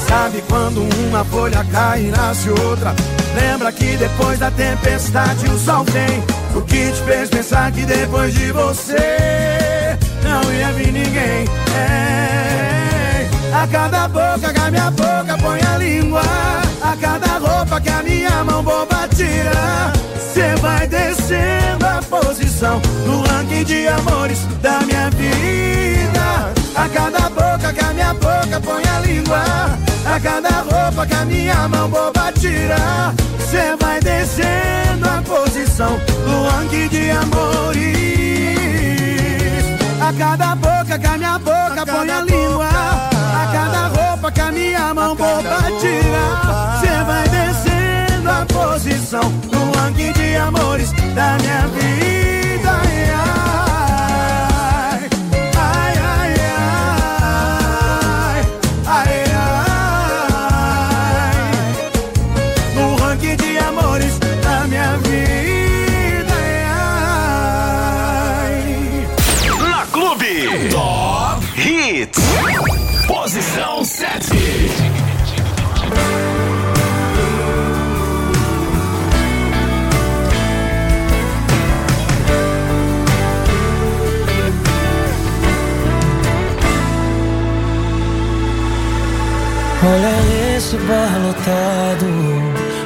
Sabe 0.09 0.43
quando 0.49 0.83
uma 1.09 1.25
folha 1.25 1.65
cai 1.71 2.07
e 2.07 2.11
nasce 2.11 2.51
outra? 2.51 2.95
Lembra 3.41 3.71
que 3.71 3.97
depois 3.97 4.39
da 4.39 4.51
tempestade 4.51 5.47
o 5.47 5.59
sol 5.59 5.85
vem. 5.85 6.25
O 6.57 6.63
que 6.63 6.91
te 6.91 7.03
fez 7.03 7.31
pensar 7.31 7.71
que 7.71 7.85
depois 7.85 8.35
de 8.35 8.51
você 8.51 9.97
não 10.25 10.53
ia 10.53 10.73
vir 10.73 10.93
ninguém? 10.93 11.45
É. 11.77 13.29
A 13.53 13.67
cada 13.69 14.09
boca 14.09 14.53
que 14.53 14.61
a 14.61 14.71
minha 14.71 14.91
boca 14.91 15.39
põe 15.41 15.61
a 15.63 15.79
língua. 15.79 16.23
A 16.83 16.97
cada 16.97 17.39
roupa 17.39 17.81
que 17.81 17.91
a 17.91 18.03
minha 18.03 18.45
mão 18.45 18.63
boba 18.63 19.09
tira. 19.15 19.93
Cê 20.33 20.57
vai 20.61 20.87
descendo 20.89 21.58
a 21.58 21.58
posição 22.59 22.83
no 23.07 23.23
ranking 23.23 23.63
de 23.65 23.87
amores 23.87 24.41
da 24.61 24.81
minha 24.81 25.09
vida. 25.11 26.53
A 26.75 26.89
cada 26.89 27.31
boca 27.31 27.73
que 27.73 27.85
a 27.85 27.93
minha 27.93 28.13
boca 28.15 28.61
põe 28.61 28.83
a 28.85 29.01
língua. 29.01 29.45
A 30.05 30.21
cada 30.21 30.63
roupa 30.63 31.07
que 31.07 31.15
a 31.15 31.25
minha 31.25 31.69
mão 31.69 31.89
boba 31.89 32.33
tira. 32.33 33.15
Cê 33.49 33.77
vai 33.81 34.01
descendo 34.01 35.09
a 35.09 35.23
posição 35.23 36.01
no 36.27 36.49
ranking 36.49 36.89
de 36.89 37.11
amores. 37.11 37.97
A 40.01 40.13
cada 40.19 40.57
boca 40.57 40.99
que 40.99 41.07
a 41.07 41.17
minha 41.17 41.39
boca 41.39 41.87
põe 41.87 42.11
a 42.11 42.21
língua. 42.23 42.69
A 42.69 43.53
cada 43.53 43.87
roupa 43.87 44.33
que 44.33 44.41
a 44.41 44.51
minha 44.51 44.93
mão 44.95 45.15
boba 45.15 45.63
tira. 45.81 46.81
Cê 46.81 47.05
vai 47.07 47.29
descendo 47.29 48.29
a 48.29 48.45
posição 48.47 49.31
no 49.53 49.79
ranking 49.79 50.13
de 50.13 50.37
amores 50.37 50.93
da 51.15 51.37
minha 51.39 51.69
vida. 51.69 52.48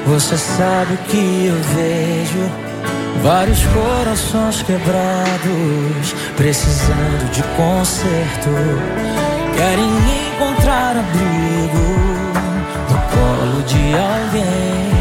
Você 0.06 0.36
sabe 0.36 0.94
o 0.94 0.98
que 0.98 1.46
eu 1.46 1.56
vejo. 1.74 2.50
Vários 3.22 3.64
corações 3.66 4.62
quebrados, 4.62 6.14
precisando 6.36 7.30
de 7.30 7.42
conserto. 7.56 8.50
Querem 9.56 9.90
encontrar 10.34 10.96
abrigo 10.96 11.86
no 12.90 12.98
colo 13.10 13.62
de 13.62 13.94
alguém. 13.94 14.92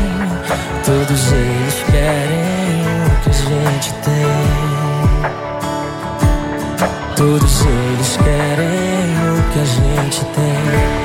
Todos 0.86 1.32
eles 1.32 1.84
querem 1.92 2.84
o 3.06 3.20
que 3.24 3.30
a 3.30 3.34
gente 3.34 3.94
tem. 4.04 4.52
Todos 7.16 7.66
eles 7.66 8.18
querem 8.18 9.16
o 9.30 9.44
que 9.52 9.60
a 9.60 9.66
gente 9.66 10.26
tem. 10.26 11.02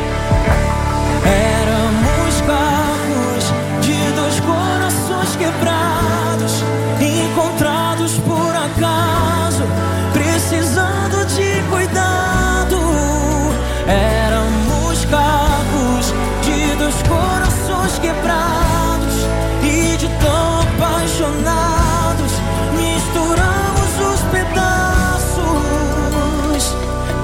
Éramos 1.25 1.56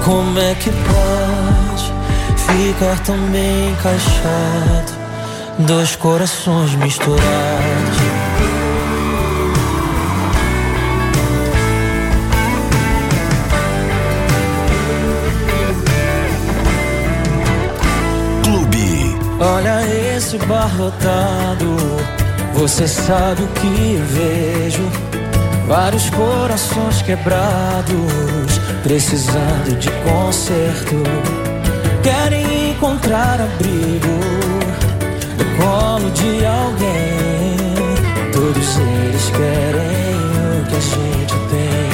Como 0.03 0.37
é 0.37 0.53
que 0.55 0.69
pode 0.69 1.93
ficar 2.35 2.99
tão 3.05 3.17
bem 3.27 3.69
encaixado? 3.69 4.91
Dois 5.59 5.95
corações 5.95 6.75
misturados. 6.75 7.23
Clube. 18.43 19.17
Olha 19.39 20.17
esse 20.17 20.37
bar 20.39 20.69
lotado, 20.77 21.77
você 22.53 22.89
sabe 22.89 23.43
o 23.43 23.47
que 23.47 23.95
vejo. 24.09 25.12
Vários 25.67 26.09
corações 26.09 27.01
quebrados, 27.01 28.59
precisando 28.83 29.77
de 29.79 29.89
conserto. 30.03 30.95
Querem 32.03 32.71
encontrar 32.71 33.39
abrigo 33.39 34.19
no 35.37 35.45
colo 35.57 36.11
de 36.11 36.45
alguém. 36.45 37.55
Todos 38.33 38.77
eles 38.77 39.29
querem 39.29 40.15
o 40.59 40.65
que 40.67 40.75
a 40.75 40.79
gente 40.79 41.35
tem. 41.49 41.89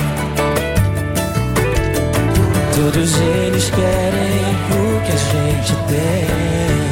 Todos 2.76 3.22
eles 3.22 3.70
querem 3.70 4.40
o 4.72 5.02
que 5.06 5.12
a 5.12 5.18
gente 5.18 5.76
tem. 5.88 6.89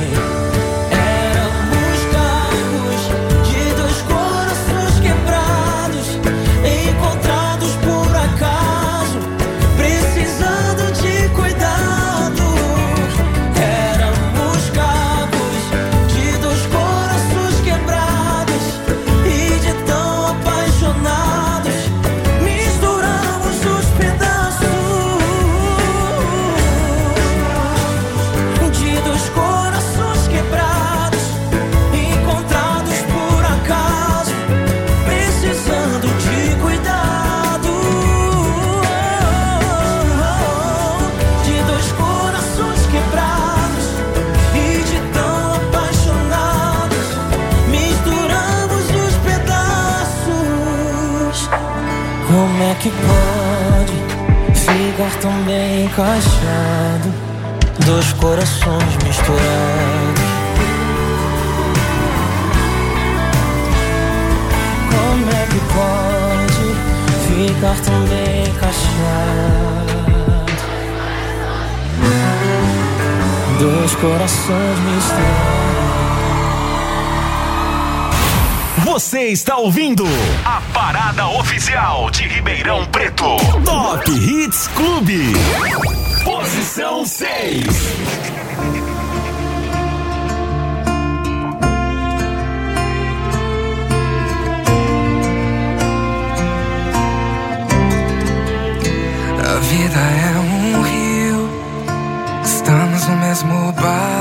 Você 79.08 79.28
está 79.28 79.56
ouvindo 79.56 80.04
a 80.44 80.60
parada 80.74 81.30
oficial 81.30 82.12
de 82.12 82.28
Ribeirão 82.28 82.86
Preto. 82.88 83.38
Top 83.64 84.12
Hits 84.12 84.68
Clube. 84.76 85.32
Posição 86.26 87.06
6. 87.06 87.66
A 99.40 99.60
vida 99.62 100.00
é 100.00 100.38
um 100.38 100.82
rio, 100.82 101.50
estamos 102.44 103.08
no 103.08 103.16
mesmo 103.16 103.72
barco. 103.72 104.17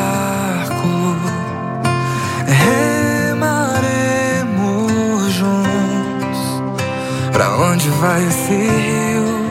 Onde 7.86 7.90
vai 7.98 8.26
esse 8.26 8.52
rio? 8.52 9.46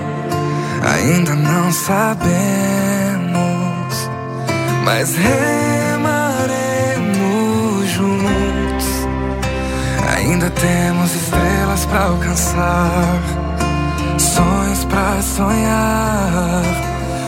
Ainda 0.93 1.35
não 1.35 1.71
sabemos, 1.71 2.25
mas 4.83 5.15
remaremos 5.15 5.99
juntos. 7.89 9.07
Ainda 10.15 10.49
temos 10.49 11.15
estrelas 11.15 11.85
pra 11.85 12.03
alcançar 12.05 13.21
sonhos 14.17 14.85
pra 14.85 15.21
sonhar, 15.21 16.63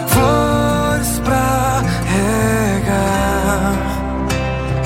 flores 0.08 1.20
pra 1.24 1.84
regar. 2.14 3.76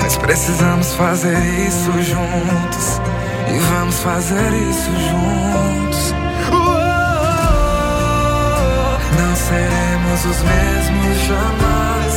Mas 0.00 0.16
precisamos 0.16 0.92
fazer 0.94 1.38
isso 1.66 1.92
juntos 2.02 3.00
e 3.48 3.58
vamos 3.58 3.98
fazer 4.00 4.52
isso 4.70 4.90
juntos. 5.10 5.91
Seremos 9.52 10.24
os 10.24 10.42
mesmos 10.42 11.16
jamais. 11.28 12.12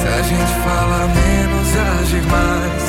Se 0.00 0.06
a 0.06 0.22
gente 0.22 0.52
fala 0.62 1.00
menos 1.08 1.74
e 1.74 1.78
agir 2.00 2.24
mais. 2.30 2.84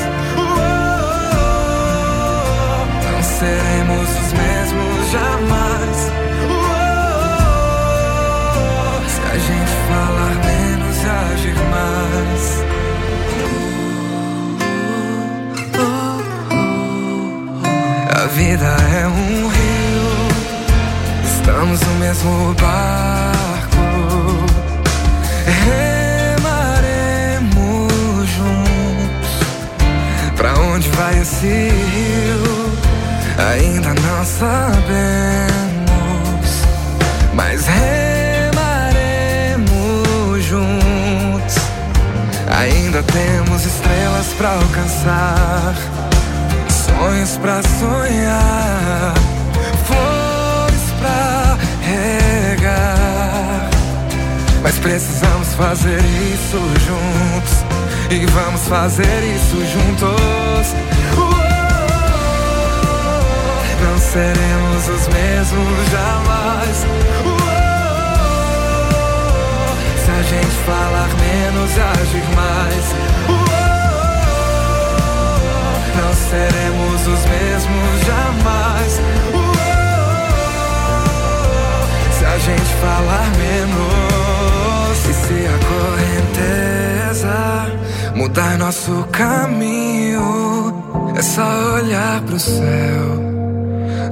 Não 3.04 3.20
seremos 3.22 4.08
os 4.22 4.30
mesmos 4.32 5.10
jamais. 5.10 5.96
Se 9.14 9.22
a 9.32 9.38
gente 9.46 9.72
falar 9.88 10.34
menos 10.50 10.96
e 11.02 11.08
agir 11.32 11.58
mais. 11.74 12.44
A 18.08 18.24
vida 18.28 18.70
é 19.00 19.06
um 19.06 19.48
rio, 19.48 19.75
estamos 21.46 21.80
no 21.80 21.94
mesmo 22.00 22.54
barco. 22.54 23.76
Remaremos 26.34 28.28
juntos. 28.28 29.30
Pra 30.36 30.58
onde 30.58 30.88
vai 30.90 31.20
esse 31.20 31.46
rio? 31.46 32.76
Ainda 33.52 33.94
não 33.94 34.24
sabemos, 34.24 34.86
mas 37.34 37.64
remaremos 37.66 38.56
juntos. 40.44 41.56
Ainda 42.58 43.04
temos 43.04 43.64
estrelas 43.64 44.26
pra 44.36 44.50
alcançar, 44.50 45.76
sonhos 46.68 47.36
pra 47.36 47.62
sonhar, 47.62 49.14
precisamos 54.86 55.52
fazer 55.54 55.98
isso 56.32 56.58
juntos. 56.86 57.64
E 58.08 58.24
vamos 58.26 58.68
fazer 58.68 59.34
isso 59.34 59.56
juntos. 59.66 60.74
Não 63.82 63.98
seremos 63.98 64.88
os 64.88 65.08
mesmos 65.08 65.90
jamais. 65.90 66.86
Se 70.04 70.10
a 70.10 70.22
gente 70.22 70.56
falar 70.64 71.08
menos 71.18 71.76
e 71.76 71.80
agir 71.80 72.26
mais. 72.36 72.94
Não 75.96 76.14
seremos 76.14 77.00
os 77.00 77.24
mesmos 77.26 78.06
jamais. 78.06 79.00
Se 82.12 82.24
a 82.24 82.38
gente 82.38 82.74
falar 82.80 83.28
menos. 83.36 84.05
Correnteza 85.68 87.66
mudar 88.14 88.58
nosso 88.58 89.06
caminho, 89.12 90.82
é 91.16 91.22
só 91.22 91.74
olhar 91.74 92.20
pro 92.22 92.38
céu. 92.38 93.26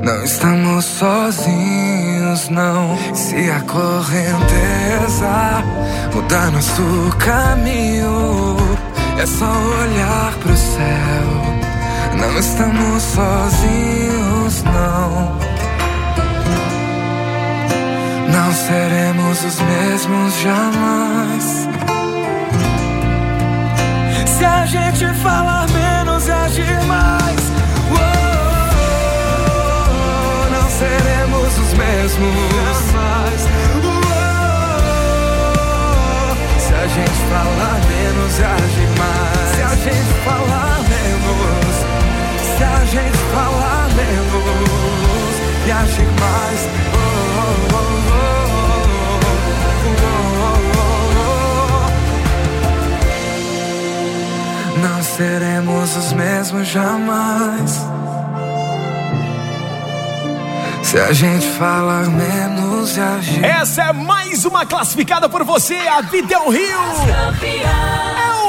Não 0.03 0.23
estamos 0.23 0.85
sozinhos, 0.85 2.49
não. 2.51 2.97
Se 3.14 3.51
a 3.51 3.61
correnteza 3.61 5.62
mudar 6.14 6.51
nosso 6.53 6.83
caminho, 7.19 8.57
é 9.19 9.27
só 9.27 9.47
olhar 9.47 10.33
pro 10.43 10.57
céu. 10.57 11.55
Não 12.21 12.38
estamos 12.38 13.03
sozinhos, 13.03 14.62
não. 14.64 15.54
Não 18.35 18.53
seremos 18.53 19.44
os 19.44 19.61
mesmos 19.61 20.40
jamais. 20.40 21.68
Se 24.27 24.44
a 24.44 24.66
gente 24.66 25.07
falar 25.23 25.68
menos 25.70 26.29
agir 26.29 26.83
mais, 26.88 27.53
oh, 27.92 28.05
não 30.51 30.68
seremos 30.68 31.59
os 31.59 31.75
mesmos 31.75 32.35
jamais. 32.51 33.47
Oh, 33.85 34.75
se 36.59 36.75
a 36.75 36.87
gente 36.88 37.20
falar 37.31 37.81
menos 37.88 38.40
agir 38.40 38.90
mais, 38.99 39.49
se 39.55 39.62
a 39.62 39.77
gente 39.77 40.12
falar 40.25 40.81
menos 40.88 41.14
se 42.57 42.62
a 42.62 42.85
gente 42.85 43.18
falar 43.33 43.88
menos 43.97 45.35
e 45.66 45.70
agir 45.73 46.07
mais. 46.20 46.68
Oh, 46.94 46.99
oh, 47.75 48.13
seremos 55.16 55.96
os 55.96 56.12
mesmos 56.12 56.66
jamais. 56.66 57.87
Se 60.83 60.98
a 60.98 61.12
gente 61.12 61.46
falar 61.53 62.07
menos 62.07 62.96
e 62.96 63.00
agir. 63.00 63.44
Essa 63.44 63.83
é 63.83 63.92
mais 63.92 64.44
uma 64.44 64.66
classificada 64.66 65.29
por 65.29 65.44
você, 65.44 65.77
a 65.77 66.00
Vida 66.03 66.35
é 66.35 66.38
um 66.38 66.50
Rio. 66.50 66.79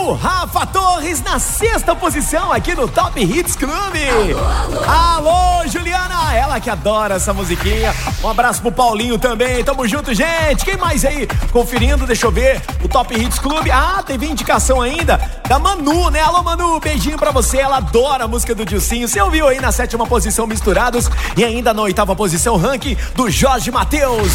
O 0.06 0.13
Rafa 0.13 0.68
Torres 0.68 1.20
na 1.24 1.39
sexta 1.39 1.96
posição 1.96 2.54
aqui 2.54 2.76
no 2.76 2.88
Top 2.88 3.20
Hits 3.20 3.56
Clube. 3.56 3.74
Alô, 4.08 4.84
alô. 4.86 5.30
alô, 5.30 5.68
Juliana, 5.68 6.32
ela 6.36 6.60
que 6.60 6.70
adora 6.70 7.15
essa 7.15 7.34
musiquinha. 7.34 7.91
Um 8.24 8.30
abraço 8.30 8.62
pro 8.62 8.72
Paulinho 8.72 9.18
também. 9.18 9.63
Tamo 9.63 9.88
junto, 9.88 10.13
gente. 10.13 10.63
Quem 10.63 10.78
mais 10.78 11.04
aí 11.04 11.28
conferindo? 11.52 12.06
Deixa 12.06 12.28
eu 12.28 12.32
ver. 12.32 12.62
O 12.84 12.88
Top 12.88 13.20
Hits 13.20 13.39
Clube. 13.39 13.72
Ah, 13.72 14.04
teve 14.06 14.28
indicação 14.28 14.80
ainda 14.80 15.20
da 15.50 15.58
Manu, 15.58 16.12
né? 16.12 16.20
Alô, 16.22 16.44
Manu, 16.44 16.80
beijinho 16.80 17.18
pra 17.18 17.32
você. 17.32 17.58
Ela 17.58 17.78
adora 17.78 18.26
a 18.26 18.28
música 18.28 18.54
do 18.54 18.63
Dilcinho. 18.63 19.08
Você 19.08 19.20
ouviu 19.20 19.48
aí 19.48 19.60
na 19.60 19.72
sétima 19.72 20.06
posição 20.06 20.46
Misturados 20.46 21.10
e 21.36 21.44
ainda 21.44 21.74
na 21.74 21.82
oitava 21.82 22.15
posição 22.15 22.58
ranking 22.58 22.96
do 23.15 23.28
Jorge 23.28 23.72
Matheus. 23.72 24.32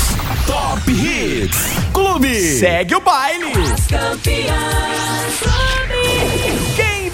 Top 0.48 0.90
Hits 0.90 1.60
Clube. 1.92 2.58
Segue 2.58 2.96
o 2.96 3.00
baile. 3.00 3.52
As 3.72 3.86
campeãs. 3.86 5.59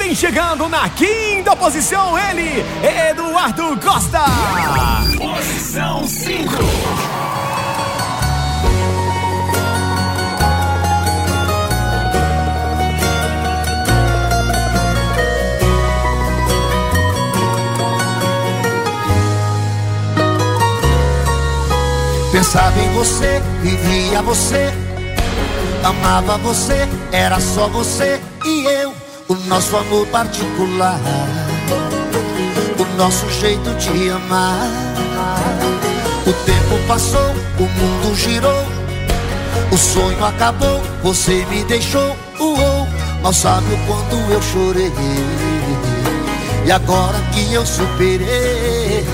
Vem 0.06 0.14
chegando 0.14 0.68
na 0.68 0.88
quinta 0.90 1.56
posição, 1.56 2.16
ele, 2.16 2.64
Eduardo 3.10 3.76
Costa. 3.80 4.20
Posição 5.18 6.06
5. 6.06 6.52
Pensava 22.30 22.80
em 22.80 22.92
você, 22.92 23.42
vivia 23.60 24.22
você, 24.22 24.72
amava 25.82 26.38
você, 26.38 26.86
era 27.10 27.40
só 27.40 27.66
você 27.66 28.20
e 28.44 28.66
eu, 28.66 28.94
o 29.28 29.34
nosso 29.48 29.76
amor 29.76 30.06
particular, 30.08 31.00
o 32.78 32.96
nosso 32.96 33.28
jeito 33.30 33.70
de 33.74 34.10
amar. 34.10 34.68
O 36.26 36.32
tempo 36.44 36.86
passou, 36.88 37.30
o 37.58 37.62
mundo 37.62 38.14
girou, 38.16 38.66
o 39.70 39.76
sonho 39.76 40.24
acabou, 40.24 40.82
você 41.02 41.44
me 41.46 41.64
deixou, 41.64 42.16
uou, 42.40 42.88
mal 43.22 43.32
sabe 43.32 43.66
o 43.72 43.78
quanto 43.86 44.16
eu 44.32 44.42
chorei. 44.42 44.92
E 46.64 46.72
agora 46.72 47.18
que 47.32 47.52
eu 47.52 47.64
superei, 47.64 49.06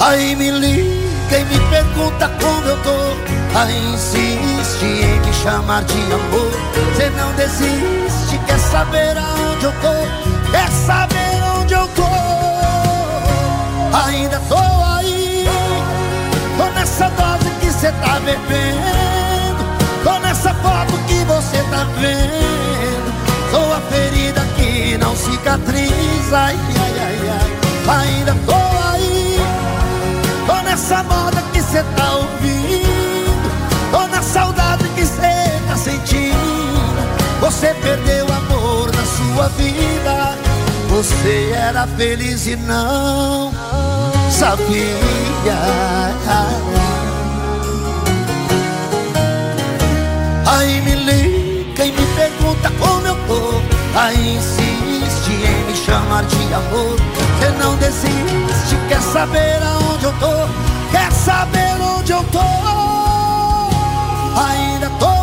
aí 0.00 0.36
me 0.36 0.50
liga 0.50 1.06
quem 1.28 1.44
me 1.44 1.58
pergunta 1.70 2.28
como 2.40 2.68
eu 2.68 2.76
tô. 2.82 3.58
Aí 3.58 3.94
insiste 3.94 4.84
em 4.84 5.20
me 5.20 5.32
chamar 5.32 5.82
de 5.84 5.98
amor. 6.12 6.50
Cê 6.96 7.10
não 7.10 7.32
desiste, 7.32 8.05
quer 8.46 8.58
saber 8.58 9.16
aonde 9.18 9.64
eu 9.64 9.72
tô? 9.72 10.50
Quer 10.50 10.70
saber 10.70 11.42
onde 11.58 11.74
eu 11.74 11.88
tô? 11.88 12.02
Ainda 14.06 14.40
tô 14.48 14.56
aí. 14.96 15.48
Tô 16.56 16.64
nessa 16.70 17.08
dose 17.10 17.50
que 17.60 17.70
cê 17.72 17.92
tá 17.92 18.20
bebendo. 18.20 19.64
Tô 20.04 20.18
nessa 20.20 20.54
foto 20.54 20.92
que 21.06 21.24
você 21.24 21.58
tá 21.70 21.86
vendo. 21.98 23.12
Sou 23.50 23.74
a 23.74 23.80
ferida 23.90 24.40
que 24.56 24.96
não 24.98 25.16
cicatriza. 25.16 26.36
Ai, 26.36 26.58
ai, 26.80 26.94
ai, 27.00 27.18
ai. 27.40 27.98
Ainda 27.98 28.36
tô 28.46 28.54
aí. 28.92 29.40
Tô 30.46 30.62
nessa 30.62 31.02
moda 31.02 31.42
que 31.52 31.60
cê 31.62 31.82
tá 31.96 32.12
ouvindo. 32.14 32.86
Tô 33.90 34.06
na 34.08 34.22
saudade 34.22 34.88
que 34.90 35.04
cê 35.04 35.60
tá 35.68 35.76
sentindo. 35.76 36.36
Você 37.40 37.74
perdeu 37.82 38.25
sua 39.16 39.48
vida. 39.48 40.36
Você 40.88 41.52
era 41.54 41.86
feliz 41.86 42.46
e 42.46 42.56
não 42.56 43.52
sabia. 44.30 44.76
Aí 50.46 50.80
me 50.82 50.94
liga 50.94 51.84
e 51.84 51.92
me 51.92 52.06
pergunta 52.14 52.70
como 52.78 53.06
eu 53.06 53.16
tô. 53.26 53.98
Aí 53.98 54.36
insiste 54.36 55.32
em 55.32 55.64
me 55.66 55.76
chamar 55.76 56.24
de 56.24 56.54
amor. 56.54 56.96
Você 57.38 57.48
não 57.62 57.76
desiste, 57.76 58.76
quer 58.88 59.00
saber 59.00 59.60
aonde 59.62 60.04
eu 60.04 60.12
tô? 60.14 60.90
Quer 60.90 61.10
saber 61.12 61.80
onde 61.80 62.12
eu 62.12 62.24
tô? 62.24 62.40
Ainda 64.40 64.90
tô 64.98 65.15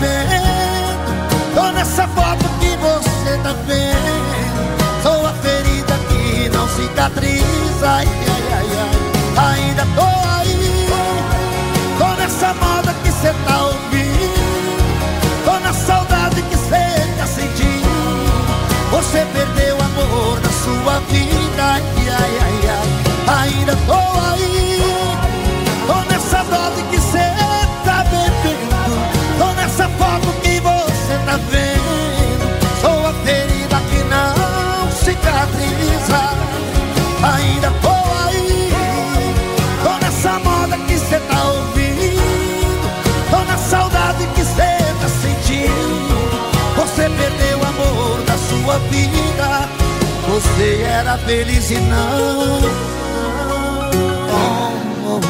bebendo 0.00 1.54
Tô 1.54 1.70
nessa 1.72 2.06
foto 2.08 2.44
que 2.60 2.76
você 2.76 3.38
tá 3.42 3.54
vendo 3.66 5.02
Sou 5.02 5.26
a 5.26 5.32
ferida 5.34 5.94
que 6.08 6.48
não 6.50 6.68
cicatriza 6.68 7.86
ai, 7.86 8.06
ai. 8.06 8.43
Era 51.04 51.18
feliz 51.18 51.70
e 51.70 51.74
não. 51.74 52.60
Oh, 54.30 54.72
oh, 55.06 55.20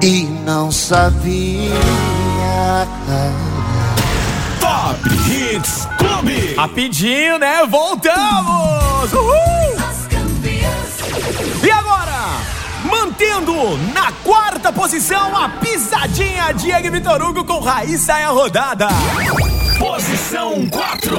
oh. 0.00 0.04
E 0.04 0.22
não 0.44 0.72
sabia. 0.72 1.74
Top 4.60 5.08
Hits 5.28 5.88
Clube. 5.98 6.54
Rapidinho, 6.54 7.38
né? 7.38 7.66
Voltamos! 7.66 9.12
Uhul! 9.12 9.78
E 11.62 11.70
agora, 11.70 12.40
mantendo 12.84 13.76
na 13.92 14.12
quarta 14.24 14.72
posição 14.72 15.36
a 15.36 15.48
pisadinha 15.48 16.52
Diego 16.52 16.90
Vitor 16.90 17.20
Hugo 17.20 17.44
com 17.44 17.58
Raíssa 17.60 18.18
é 18.18 18.24
a 18.24 18.30
rodada. 18.30 18.88
Posição 20.28 20.68
4. 20.68 21.16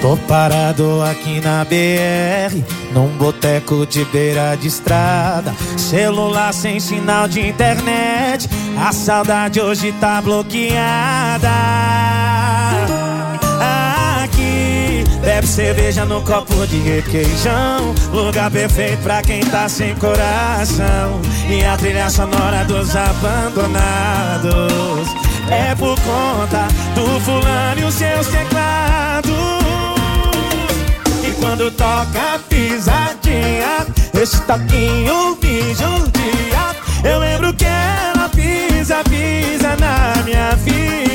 Tô 0.00 0.16
parado 0.26 1.02
aqui 1.02 1.40
na 1.42 1.62
BR, 1.64 2.64
num 2.94 3.08
boteco 3.18 3.86
de 3.86 4.06
beira 4.06 4.54
de 4.56 4.68
estrada. 4.68 5.54
Celular 5.76 6.54
sem 6.54 6.80
sinal 6.80 7.28
de 7.28 7.46
internet, 7.46 8.48
a 8.78 8.92
saudade 8.92 9.60
hoje 9.60 9.92
tá 10.00 10.22
bloqueada. 10.22 11.91
Bebe 15.42 15.46
cerveja 15.46 16.04
no 16.04 16.22
copo 16.22 16.66
de 16.66 16.78
requeijão. 16.78 17.94
Lugar 18.12 18.50
perfeito 18.50 19.02
pra 19.02 19.22
quem 19.22 19.40
tá 19.40 19.68
sem 19.68 19.94
coração. 19.96 21.20
E 21.48 21.64
a 21.64 21.76
trilha 21.76 22.08
sonora 22.08 22.64
dos 22.64 22.94
abandonados. 22.96 24.52
É 25.50 25.74
por 25.74 25.98
conta 26.00 26.68
do 26.94 27.20
fulano 27.20 27.80
e 27.80 27.84
os 27.84 27.94
seus 27.94 28.26
teclados. 28.28 29.32
E 31.26 31.30
quando 31.40 31.70
toca 31.72 32.38
pisadinha, 32.48 33.86
esse 34.20 34.40
toquinho 34.42 35.36
me 35.42 35.74
judia. 35.74 36.74
Eu 37.04 37.18
lembro 37.18 37.52
que 37.52 37.64
ela 37.64 38.28
pisa, 38.28 39.02
pisa 39.04 39.76
na 39.78 40.22
minha 40.22 40.50
vida. 40.56 41.11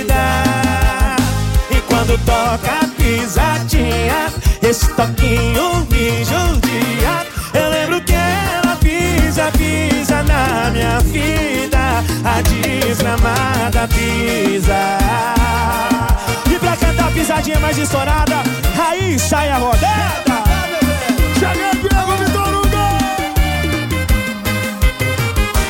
Quando 2.07 2.23
toca 2.23 2.87
pisadinha, 2.95 4.31
esse 4.61 4.87
toquinho 4.93 5.85
me 5.91 6.23
judia. 6.23 7.27
Eu 7.53 7.69
lembro 7.69 7.99
que 8.01 8.13
ela 8.13 8.77
pisa, 8.77 9.51
pisa 9.51 10.23
na 10.23 10.71
minha 10.71 10.99
vida. 11.01 12.01
A 12.23 12.41
desgramada 12.43 13.89
pisa. 13.89 14.97
E 16.49 16.57
pra 16.57 16.77
cantar 16.77 17.11
pisadinha 17.11 17.59
mais 17.59 17.77
estourada, 17.77 18.37
aí 18.79 19.19
sai 19.19 19.49
a 19.49 19.57
rodada. 19.57 20.43
Chega 21.37 21.71
Diego 21.73 22.23
Vitor 22.23 22.55
Hugo. 22.55 22.87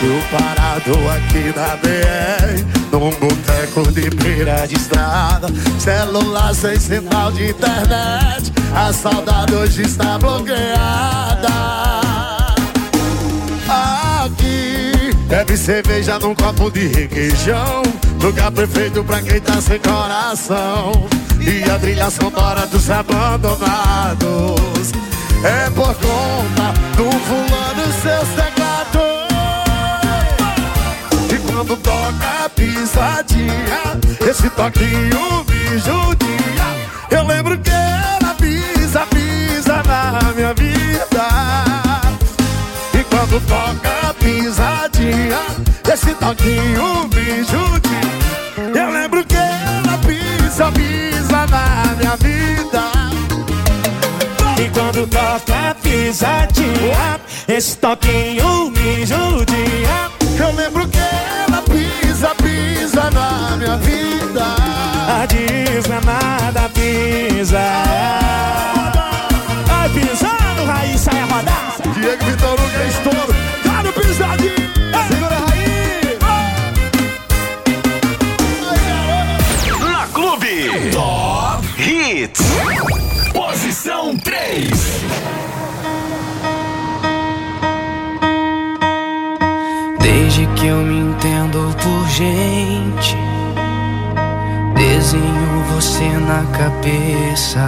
Eu 0.03 0.21
parado 0.37 1.09
aqui 1.09 1.51
na 1.55 1.75
BR, 1.77 2.76
num 2.91 3.09
boteco 3.11 3.91
de 3.91 4.09
beira 4.09 4.67
de 4.67 4.75
estrada. 4.75 5.47
Celular 5.79 6.53
sem 6.53 6.79
sinal 6.79 7.31
de 7.31 7.49
internet, 7.49 8.51
a 8.75 8.91
saudade 8.93 9.53
hoje 9.53 9.83
está 9.83 10.17
bloqueada. 10.17 11.47
Aqui, 14.23 15.13
bebe 15.27 15.57
cerveja 15.57 16.19
num 16.19 16.35
copo 16.35 16.71
de 16.71 16.87
requeijão. 16.87 17.83
Lugar 18.21 18.51
perfeito 18.51 19.03
pra 19.03 19.21
quem 19.21 19.39
tá 19.39 19.61
sem 19.61 19.79
coração. 19.79 21.07
E 21.39 21.69
a 21.69 21.77
trilha 21.79 22.09
sonora 22.09 22.65
dos 22.67 22.89
abandonados. 22.89 23.67
É 25.43 25.69
por 25.69 25.93
conta 25.95 26.73
do 26.95 27.11
fulano 27.11 27.83
e 27.87 28.01
seus 28.01 28.56
quando 31.57 31.75
toca 31.77 32.45
a 32.45 32.49
pisadinha, 32.49 33.99
esse 34.29 34.47
toquinho 34.51 35.43
me 35.49 35.79
judia. 35.79 36.67
Eu 37.09 37.25
lembro 37.25 37.57
que 37.57 37.71
ela 37.71 38.35
pisa, 38.35 39.07
pisa 39.07 39.81
na 39.87 40.33
minha 40.35 40.53
vida. 40.53 41.27
E 42.93 43.03
quando 43.05 43.41
toca 43.47 44.07
a 44.07 44.13
pisadinha, 44.13 45.39
esse 45.91 46.13
toquinho 46.13 47.09
me 47.09 47.43
judia. 47.43 48.79
Eu 48.79 48.91
lembro 48.91 49.25
que 49.25 49.35
ela 49.35 49.97
pisa, 50.05 50.71
pisa 50.73 51.47
na 51.47 51.95
minha 51.97 52.15
vida. 52.17 52.83
E 54.63 54.69
quando 54.69 55.07
toca 55.07 55.71
a 55.71 55.73
pisadinha, 55.73 57.19
esse 57.47 57.77
toquinho 57.77 58.69
me 58.69 59.03
judia. 59.07 60.16
Eu 60.39 60.53
lembro 60.53 60.87
que 60.87 60.99
ela 60.99 61.63
pisa, 61.63 62.35
pisa 62.35 63.09
na 63.11 63.57
minha 63.57 63.77
vida. 63.77 64.43
A 65.09 65.25
desgramada 65.25 66.69
pisa. 66.69 68.76
Desde 90.37 90.53
que 90.53 90.67
eu 90.67 90.77
me 90.77 90.99
entendo 90.99 91.75
por 91.81 92.07
gente, 92.09 93.17
desenho 94.75 95.63
você 95.73 96.07
na 96.09 96.45
cabeça. 96.55 97.67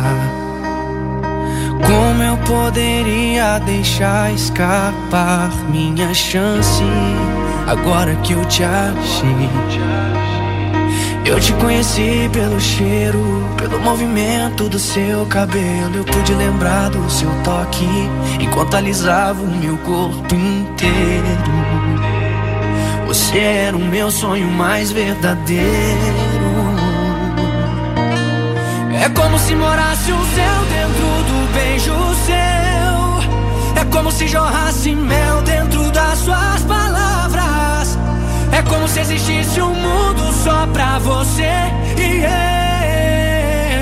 Como 1.82 2.21
eu 2.21 2.38
poderia 2.45 3.58
deixar 3.58 4.32
escapar 4.36 5.49
minha 5.71 6.13
chance 6.13 6.84
agora 7.65 8.15
que 8.17 8.34
eu 8.34 8.45
te 8.45 8.63
achei? 8.63 9.49
Eu 11.25 11.39
te 11.39 11.53
conheci 11.53 12.29
pelo 12.32 12.62
cheiro, 12.62 13.49
pelo 13.58 13.79
movimento 13.79 14.69
do 14.69 14.77
seu 14.77 15.25
cabelo. 15.25 15.95
Eu 15.95 16.03
pude 16.03 16.36
lembrar 16.36 16.91
do 16.91 17.10
seu 17.10 17.32
toque 17.43 17.88
enquanto 18.39 18.75
alisava 18.75 19.41
o 19.41 19.58
meu 19.58 19.75
corpo 19.79 20.36
inteiro. 20.36 22.18
Você 23.10 23.39
era 23.39 23.76
o 23.76 23.80
meu 23.80 24.12
sonho 24.12 24.48
mais 24.52 24.91
verdadeiro. 24.91 25.65
É 29.04 29.10
como 29.10 29.39
se 29.39 29.56
morasse 29.56 30.12
o 30.12 30.26
céu 30.36 30.65
dentro 30.69 31.24
do 31.24 31.52
beijo 31.52 31.91
seu. 32.28 33.82
É 33.82 33.86
como 33.91 34.12
se 34.12 34.28
jorrasse 34.28 34.93
mel 34.93 35.41
dentro 35.41 35.89
das 35.89 36.19
suas 36.19 36.62
palavras. 36.67 37.98
É 38.52 38.62
como 38.62 38.88
se 38.88 39.00
existisse 39.00 39.60
um 39.60 39.74
mundo 39.74 40.32
só 40.43 40.67
pra 40.67 41.00
você 41.00 41.50
e 41.98 42.26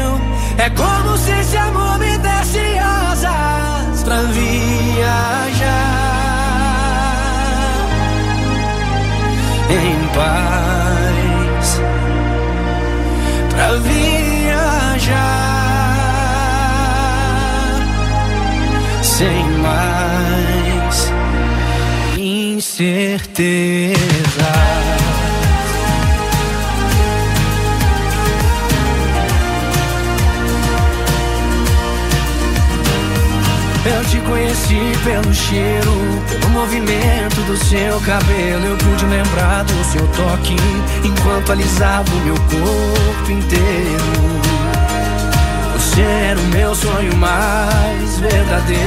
eu. 0.03 0.21
É 0.57 0.69
como 0.69 1.17
se 1.17 1.31
esse 1.31 1.57
amor 1.57 1.99
me 1.99 2.17
desse 2.17 2.79
asas 2.79 4.03
pra 4.05 4.21
viajar. 4.21 5.56
Em 9.69 10.07
paz 10.15 11.81
pra 13.49 13.75
viajar 13.79 15.27
sem 19.01 19.43
mais 19.59 21.11
incerteza. 22.17 23.97
Pelo 35.03 35.33
cheiro, 35.33 35.93
pelo 36.27 36.49
movimento 36.49 37.35
do 37.47 37.55
seu 37.55 37.99
cabelo. 38.01 38.65
Eu 38.65 38.77
pude 38.77 39.05
lembrar 39.05 39.63
do 39.63 39.83
seu 39.85 40.05
toque 40.09 40.55
enquanto 41.03 41.53
alisava 41.53 42.09
o 42.11 42.19
meu 42.25 42.35
corpo 42.35 43.31
inteiro. 43.31 44.03
Você 45.73 46.01
era 46.01 46.39
o 46.39 46.47
meu 46.47 46.75
sonho 46.75 47.15
mais 47.15 48.19
verdadeiro. 48.19 48.77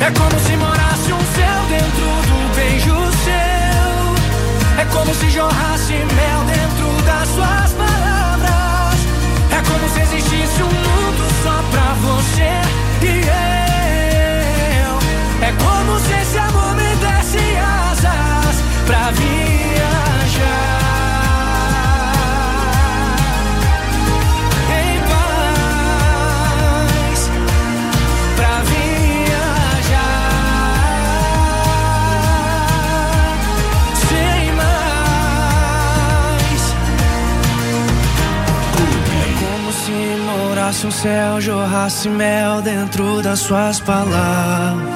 É 0.00 0.10
como 0.18 0.40
se 0.40 0.56
morasse 0.56 1.12
um 1.12 1.24
céu 1.34 1.62
dentro 1.68 2.06
do 2.28 2.54
beijo 2.54 2.94
seu. 3.24 4.80
É 4.80 4.84
como 4.90 5.14
se 5.14 5.28
jorrasse 5.30 5.92
mel 5.92 6.44
dentro 6.46 7.02
das 7.04 7.28
suas 7.28 7.72
palavras. 7.72 9.00
É 9.52 9.62
como 9.70 9.88
se 9.90 10.00
existisse 10.00 10.62
um 10.62 10.66
mundo 10.66 11.28
só 11.42 11.62
pra 11.70 11.92
você 12.00 12.85
e 13.06 13.20
eu. 14.82 14.94
É 15.48 15.52
como 15.52 15.98
se 16.00 16.12
esse 16.22 16.38
amor 16.38 16.74
me 16.74 16.96
desse 16.96 17.44
asas 17.56 18.56
pra 18.86 19.10
viajar. 19.12 20.75
Morasse 40.66 40.86
um 40.86 40.90
céu, 40.90 41.40
jorrasse 41.40 42.08
mel 42.08 42.60
dentro 42.60 43.22
das 43.22 43.38
suas 43.38 43.78
palavras. 43.78 44.90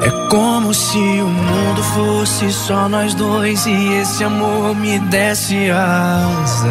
É 0.00 0.10
como 0.30 0.72
se 0.72 0.96
o 0.96 1.26
mundo 1.28 1.82
fosse 1.82 2.50
só 2.50 2.88
nós 2.88 3.12
dois 3.12 3.66
e 3.66 3.92
esse 4.00 4.24
amor 4.24 4.74
me 4.74 4.98
desse 4.98 5.70
asas. 5.70 6.70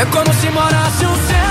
É 0.00 0.04
como 0.04 0.32
se 0.34 0.48
morasse 0.50 1.04
um 1.04 1.16
céu 1.26 1.47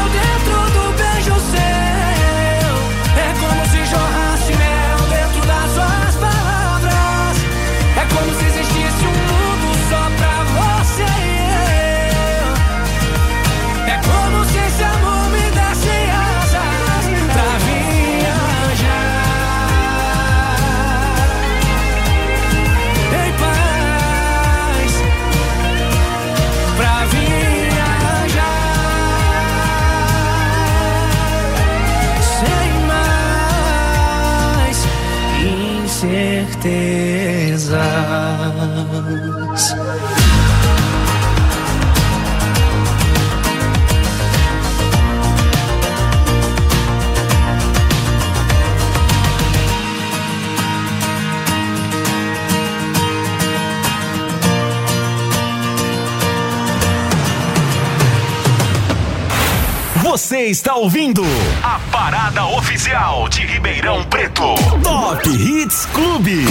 ouvindo 60.88 61.22
a 61.64 61.80
parada 61.92 62.46
oficial 62.46 63.28
de 63.28 63.46
Ribeirão 63.46 64.06
Preto. 64.06 64.56
Top 64.82 65.30
Hits 65.30 65.86
Clube. 65.88 66.46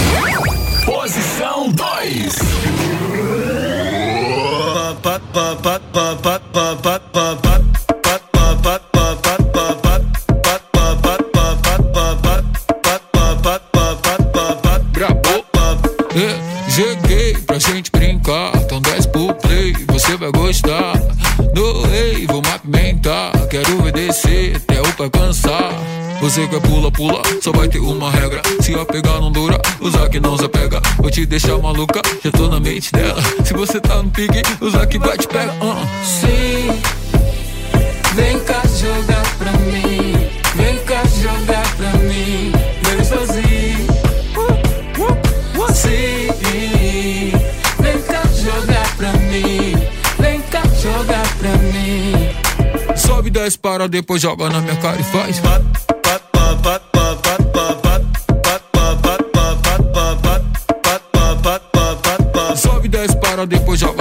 Posição 0.84 1.70
2. 1.70 2.36
Te 31.26 31.30
deixar 31.30 31.58
maluca, 31.58 32.00
já 32.24 32.30
tô 32.30 32.48
na 32.48 32.60
mente 32.60 32.92
dela. 32.92 33.20
Se 33.44 33.52
você 33.52 33.80
tá 33.80 34.02
no 34.02 34.10
pique, 34.10 34.42
usar 34.60 34.86
que 34.86 34.98
vai 34.98 35.18
te 35.18 35.26
pega. 35.26 35.52
Uh. 35.54 35.86
Sim, 36.04 36.80
vem 38.14 38.38
cá 38.40 38.62
jogar 38.78 39.36
pra 39.36 39.52
mim. 39.52 40.28
Vem 40.54 40.78
cá 40.84 41.02
jogar 41.20 41.76
pra 41.76 41.90
mim. 41.98 42.52
Vem 42.82 43.04
sozinho. 43.04 43.86
Sim, 45.74 47.32
vem 47.80 48.02
cá 48.02 48.22
jogar 48.34 48.96
pra 48.96 49.12
mim. 49.12 49.74
Vem 50.18 50.40
cá 50.42 50.62
jogar 50.80 51.26
pra 51.38 51.50
mim. 51.58 52.96
Sobe 52.96 53.30
10 53.30 53.56
para, 53.56 53.88
depois 53.88 54.22
joga 54.22 54.48
na 54.48 54.60
minha 54.60 54.76
cara 54.76 54.98
e 55.00 55.04
faz. 55.04 55.40
Sobe 63.36 63.46
10 63.46 63.46
para, 63.46 63.46
depois 63.46 63.78
joga 63.78 63.95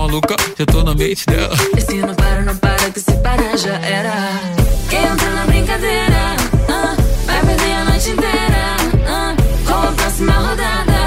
maluca, 0.00 0.34
tô 0.72 0.82
na 0.82 0.94
mente 0.94 1.26
dela. 1.26 1.54
E 1.76 1.80
se 1.80 1.96
não 1.96 2.14
para, 2.14 2.40
não 2.42 2.56
para, 2.56 2.90
que 2.90 3.00
se 3.00 3.12
parar 3.18 3.56
já 3.58 3.74
era. 3.80 4.40
Quem 4.88 5.02
entra 5.04 5.30
na 5.30 5.44
brincadeira, 5.44 6.36
ah, 6.70 6.96
vai 7.26 7.44
perder 7.44 7.72
a 7.74 7.84
noite 7.84 8.10
inteira. 8.10 8.76
ah, 9.06 9.34
com 9.66 9.88
a 9.88 9.92
próxima 9.92 10.32
rodada. 10.32 11.00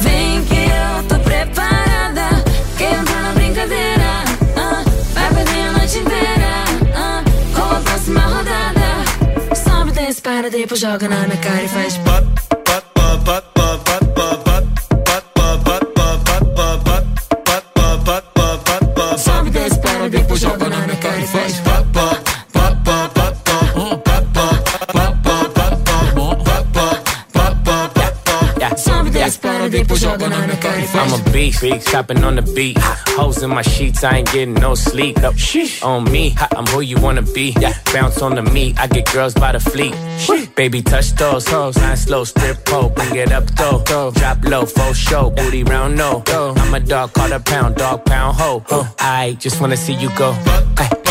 Vem 0.00 0.44
que 0.44 0.56
eu 0.56 1.02
tô 1.08 1.18
preparada. 1.20 2.44
Quem 2.76 2.92
entra 2.92 3.22
na 3.22 3.32
brincadeira, 3.32 4.24
ah, 4.56 4.84
vai 5.14 5.34
perder 5.34 5.62
a 5.62 5.72
noite 5.72 5.98
inteira. 5.98 6.64
com 7.54 7.76
a 7.76 7.80
próxima 7.80 8.20
rodada. 8.20 9.54
Sobe, 9.54 9.92
desce, 9.92 10.20
para, 10.20 10.50
depois 10.50 10.78
joga 10.78 11.08
na 11.08 11.26
minha 11.26 11.38
cara 11.38 11.62
e 11.62 11.68
faz. 11.68 12.07
Faz. 31.60 31.70
I'm 31.70 31.80
a 31.80 31.80
beast, 31.80 31.84
beast, 31.84 31.88
chopping 31.88 32.24
on 32.24 32.36
the 32.36 32.42
beat. 32.42 32.78
Hoes 33.16 33.42
in 33.42 33.50
my 33.50 33.62
sheets, 33.62 34.04
I 34.04 34.18
ain't 34.18 34.32
getting 34.32 34.54
no 34.54 34.74
sleep. 34.74 35.16
No, 35.18 35.32
on 35.82 36.04
me, 36.04 36.34
I'm 36.56 36.66
who 36.66 36.80
you 36.80 37.00
wanna 37.00 37.22
be. 37.22 37.54
Bounce 37.92 38.22
on 38.22 38.34
the 38.34 38.42
meat, 38.42 38.78
I 38.78 38.86
get 38.86 39.12
girls 39.12 39.34
by 39.34 39.52
the 39.52 39.60
fleet. 39.60 39.94
Baby, 40.54 40.82
touch 40.82 41.12
those 41.12 41.46
hoes, 41.48 41.76
nine 41.76 41.96
slow, 41.96 42.24
strip 42.24 42.64
pole, 42.64 42.90
bring 42.90 43.16
it 43.16 43.32
up 43.32 43.46
though. 43.56 43.82
Drop 44.12 44.44
low, 44.44 44.66
full 44.66 44.92
show, 44.94 45.30
booty 45.30 45.64
round 45.64 45.96
no. 45.96 46.22
I'm 46.28 46.74
a 46.74 46.80
dog, 46.80 47.12
call 47.12 47.32
a 47.32 47.40
pound, 47.40 47.76
dog 47.76 48.04
pound 48.04 48.36
ho. 48.36 48.62
I 48.98 49.36
just 49.38 49.60
wanna 49.60 49.76
see 49.76 49.94
you 49.94 50.10
go. 50.16 50.34
Ay. 50.76 51.07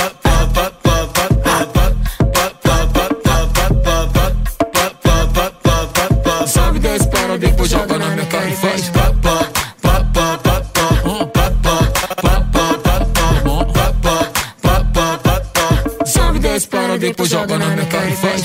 Depois 17.10 17.30
joga 17.30 17.58
na 17.58 17.68
minha 17.68 17.86
cara 17.86 18.10
e 18.10 18.16
faz. 18.16 18.42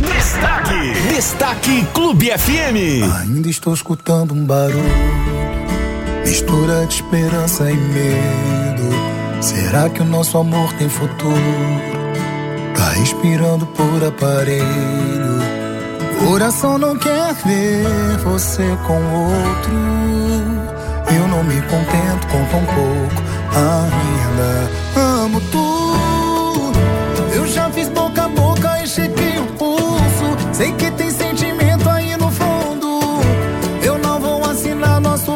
Destaque, 0.00 1.14
destaque 1.14 1.86
Clube 1.94 2.30
FM. 2.30 3.02
Ainda 3.20 3.48
estou 3.48 3.74
escutando 3.74 4.32
um 4.32 4.44
barulho 4.44 5.28
Mistura 6.28 6.86
de 6.86 6.96
esperança 6.96 7.70
e 7.70 7.74
medo. 7.74 8.90
Será 9.40 9.88
que 9.88 10.02
o 10.02 10.04
nosso 10.04 10.36
amor 10.36 10.70
tem 10.74 10.86
futuro? 10.86 11.34
Tá 12.76 12.90
respirando 12.90 13.66
por 13.68 14.04
aparelho. 14.04 15.38
Coração 16.18 16.76
não 16.76 16.98
quer 16.98 17.32
ver 17.32 18.18
você 18.24 18.62
com 18.86 19.00
outro. 19.14 19.72
Eu 21.16 21.28
não 21.28 21.42
me 21.44 21.62
contento 21.62 22.26
com 22.26 22.44
tão 22.44 22.64
pouco 22.66 23.22
ainda. 23.56 24.87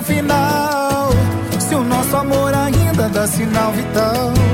Final. 0.03 1.11
Se 1.59 1.75
o 1.75 1.85
nosso 1.85 2.17
amor 2.17 2.55
ainda 2.55 3.09
dá 3.09 3.27
sinal 3.27 3.73
vital. 3.73 4.52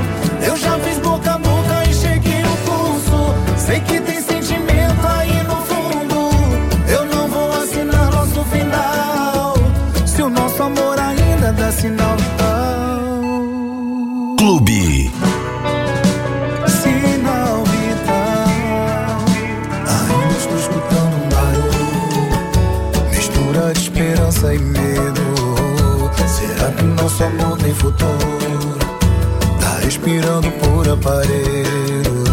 Respirando 30.89 30.97
por 30.97 31.09
aparelho. 31.09 32.23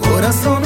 Coração 0.00 0.65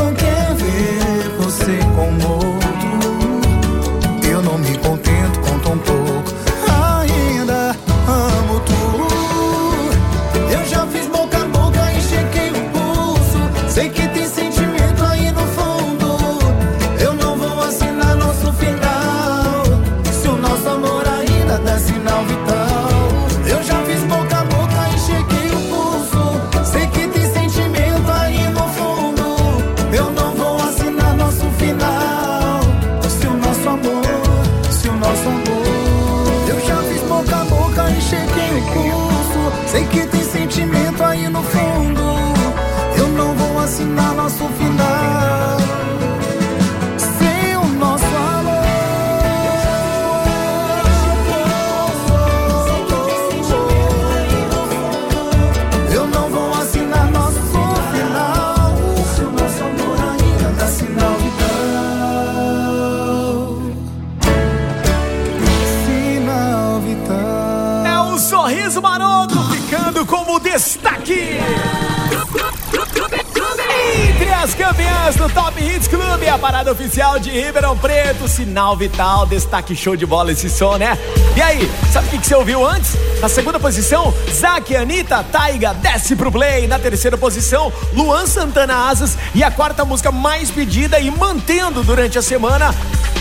sinal 78.30 78.76
vital, 78.76 79.26
destaque 79.26 79.74
show 79.74 79.96
de 79.96 80.06
bola 80.06 80.30
esse 80.30 80.48
som, 80.48 80.76
né? 80.76 80.96
E 81.36 81.42
aí, 81.42 81.70
sabe 81.92 82.06
o 82.06 82.10
que, 82.10 82.18
que 82.18 82.26
você 82.26 82.34
ouviu 82.34 82.64
antes? 82.64 82.96
Na 83.20 83.28
segunda 83.28 83.58
posição, 83.58 84.14
Zack 84.32 84.72
e 84.72 84.76
Anitta, 84.76 85.24
Taiga, 85.24 85.74
desce 85.74 86.14
pro 86.14 86.30
play. 86.30 86.68
Na 86.68 86.78
terceira 86.78 87.18
posição, 87.18 87.72
Luan 87.92 88.26
Santana 88.26 88.88
Asas. 88.88 89.18
E 89.34 89.42
a 89.42 89.50
quarta 89.50 89.84
música 89.84 90.12
mais 90.12 90.50
pedida 90.50 91.00
e 91.00 91.10
mantendo 91.10 91.82
durante 91.82 92.18
a 92.18 92.22
semana, 92.22 92.72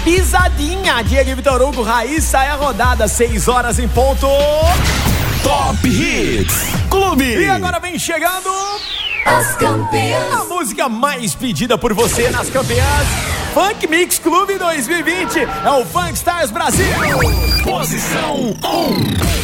Pisadinha, 0.03 1.01
Diego 1.03 1.31
e 1.31 1.35
Vitor 1.35 1.61
Hugo, 1.61 1.81
Raiz, 1.81 2.23
sai 2.23 2.47
a 2.47 2.55
rodada, 2.55 3.07
6 3.07 3.47
horas 3.47 3.79
em 3.79 3.87
ponto. 3.87 4.27
Top 5.41 5.87
Hits 5.87 6.55
Clube. 6.89 7.25
E 7.25 7.49
agora 7.49 7.79
vem 7.79 7.97
chegando. 7.97 8.49
As 9.25 9.55
campeãs. 9.55 10.33
A 10.33 10.43
música 10.45 10.87
mais 10.87 11.33
pedida 11.33 11.77
por 11.77 11.93
você 11.93 12.29
nas 12.29 12.49
campeãs. 12.49 13.38
Funk 13.53 13.87
Mix 13.87 14.19
Clube 14.19 14.57
2020 14.57 15.39
é 15.39 15.71
o 15.71 15.83
Funk 15.85 16.13
Stars 16.13 16.51
Brasil. 16.51 16.85
Posição 17.63 18.35
1. 18.35 18.45
Oi 18.63 19.38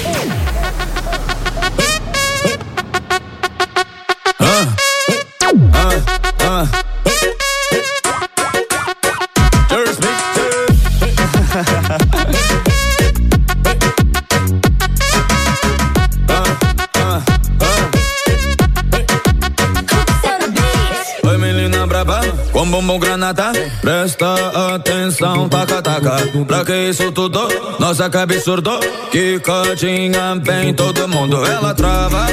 com 22.55 22.65
bumbum 22.71 22.97
granada 22.97 23.51
Presta 23.81 24.33
atenção, 24.73 25.49
taca 25.49 25.81
taca. 25.81 26.15
Pra 26.47 26.63
que 26.63 26.73
isso 26.89 27.11
tudo? 27.11 27.49
Nossa 27.79 28.09
cabeça 28.09 28.45
surdo 28.45 28.79
Quicadinha 29.11 30.35
bem 30.41 30.73
todo 30.73 31.07
mundo. 31.07 31.45
Ela 31.45 31.73
trava, 31.73 32.27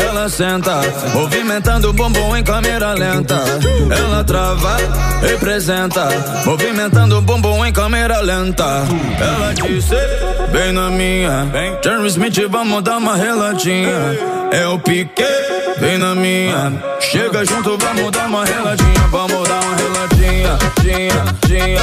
ela 0.00 0.28
senta. 0.28 0.80
Movimentando 1.14 1.90
o 1.90 1.92
bumbum 1.92 2.36
em 2.36 2.42
câmera 2.42 2.92
lenta. 2.94 3.40
Ela 3.96 4.24
trava, 4.24 4.76
representa. 5.20 6.08
Movimentando 6.44 7.18
o 7.18 7.22
bumbum 7.22 7.64
em 7.64 7.72
câmera 7.72 8.20
lenta. 8.20 8.84
Ela 9.20 9.52
disse, 9.52 9.96
bem 10.50 10.72
na 10.72 10.90
minha. 10.90 11.46
Jeremy 11.82 12.08
Smith, 12.08 12.48
vamos 12.48 12.82
dar 12.82 12.98
uma 12.98 13.16
reladinha 13.16 14.18
É 14.50 14.66
o 14.66 14.78
pique, 14.78 15.24
vem 15.88 15.98
na 15.98 16.14
minha. 16.14 16.72
Chega 17.00 17.44
junto, 17.44 17.78
vamos 17.78 18.10
dar 18.10 18.26
uma 18.26 18.44
reladinha, 18.44 19.06
vamos 19.10 19.48
dar 19.48 19.60
uma 19.64 19.76
reladinha, 19.76 20.58
dinha, 20.82 21.24
dinha, 21.46 21.82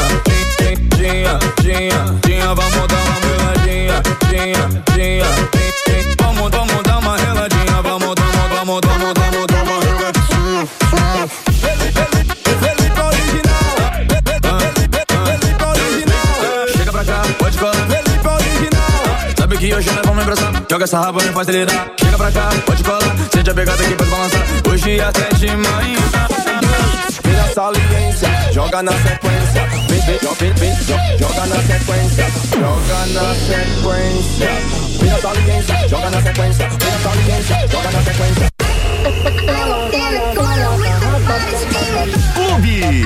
dinha, 0.60 0.80
dinha, 0.96 1.40
dinha, 1.62 2.20
dinha, 2.24 2.54
vamos 2.54 2.88
dar 2.88 3.02
uma 3.02 3.18
reladinha, 3.26 4.02
dinha, 4.30 4.70
dinha, 4.94 5.26
dinha, 5.88 6.16
vamos, 6.20 6.52
vamos 6.52 6.84
dar 6.84 7.00
uma 7.00 7.18
reladinha, 7.18 7.82
vamos, 7.82 8.14
vamos, 8.16 8.50
vamos, 8.50 8.82
vamos, 8.86 9.14
vamos 9.16 9.55
que 19.68 19.74
hoje 19.74 19.90
nós 19.92 20.06
vamos 20.06 20.22
embraçar. 20.24 20.52
Joga 20.70 20.84
essa 20.84 21.00
raba, 21.00 21.24
me 21.24 21.30
faz 21.32 21.48
delirar. 21.48 21.88
Chega 22.00 22.18
pra 22.18 22.32
cá, 22.32 22.50
pode 22.66 22.84
colar. 22.84 23.16
Sente 23.34 23.50
a 23.50 23.54
pegada 23.54 23.82
aqui 23.84 23.96
pra 23.96 24.06
balançar. 24.06 24.42
Hoje 24.70 25.00
até 25.02 25.28
de 25.36 25.48
manhã. 25.48 26.00
Vira 27.24 27.54
saliência, 27.54 28.30
joga 28.52 28.84
na 28.84 28.92
sequência. 28.92 29.66
Vem, 29.90 30.02
vem, 30.02 30.20
vem, 30.40 30.54
vem, 30.54 30.76
jo- 30.76 31.18
joga 31.20 31.46
na 31.48 31.56
sequência. 31.56 32.26
Joga 32.52 33.06
na 33.08 33.36
sequência. 33.36 34.50
Vira 35.02 35.22
saliência, 35.22 35.88
joga 35.90 36.10
na 36.12 36.22
sequência. 36.22 36.70
Vira 36.70 37.00
saliência, 37.04 37.68
joga 37.72 37.92
na 37.92 38.04
sequência. 38.04 38.48
Clube. 42.36 43.06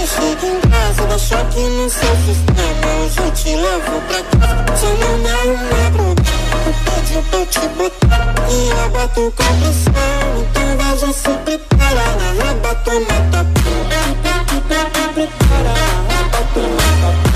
você 0.00 0.06
chega 0.06 0.46
em 0.46 0.60
casa 0.60 1.06
Deixa 1.06 1.40
aqui 1.40 1.60
no 1.60 1.90
seu 1.90 2.16
sistema 2.16 2.86
Hoje 3.04 3.18
eu 3.18 3.30
te 3.32 3.56
levo 3.56 4.00
pra 4.08 4.22
casa. 4.38 4.76
Se 4.76 4.86
não 4.86 5.14
é 5.28 5.42
um 5.44 5.90
bronca 5.90 6.22
O 6.66 6.72
pedi 6.84 7.18
pra 7.30 7.46
te 7.46 7.68
botar 7.76 8.34
E 8.48 8.50
eu 8.70 8.90
boto 8.90 9.32
com 9.36 9.50
pressão. 9.60 9.92
Então 10.40 10.76
vai 10.76 10.98
já 10.98 11.12
se 11.12 11.30
prepara 11.44 12.06
né? 12.16 12.28
Eu 12.38 12.54
boto 12.60 12.92
mata 13.00 13.40
Prepara, 13.54 14.90
prepara 15.14 15.74
Eu 16.08 16.24
boto 16.30 16.60
mata 16.60 17.30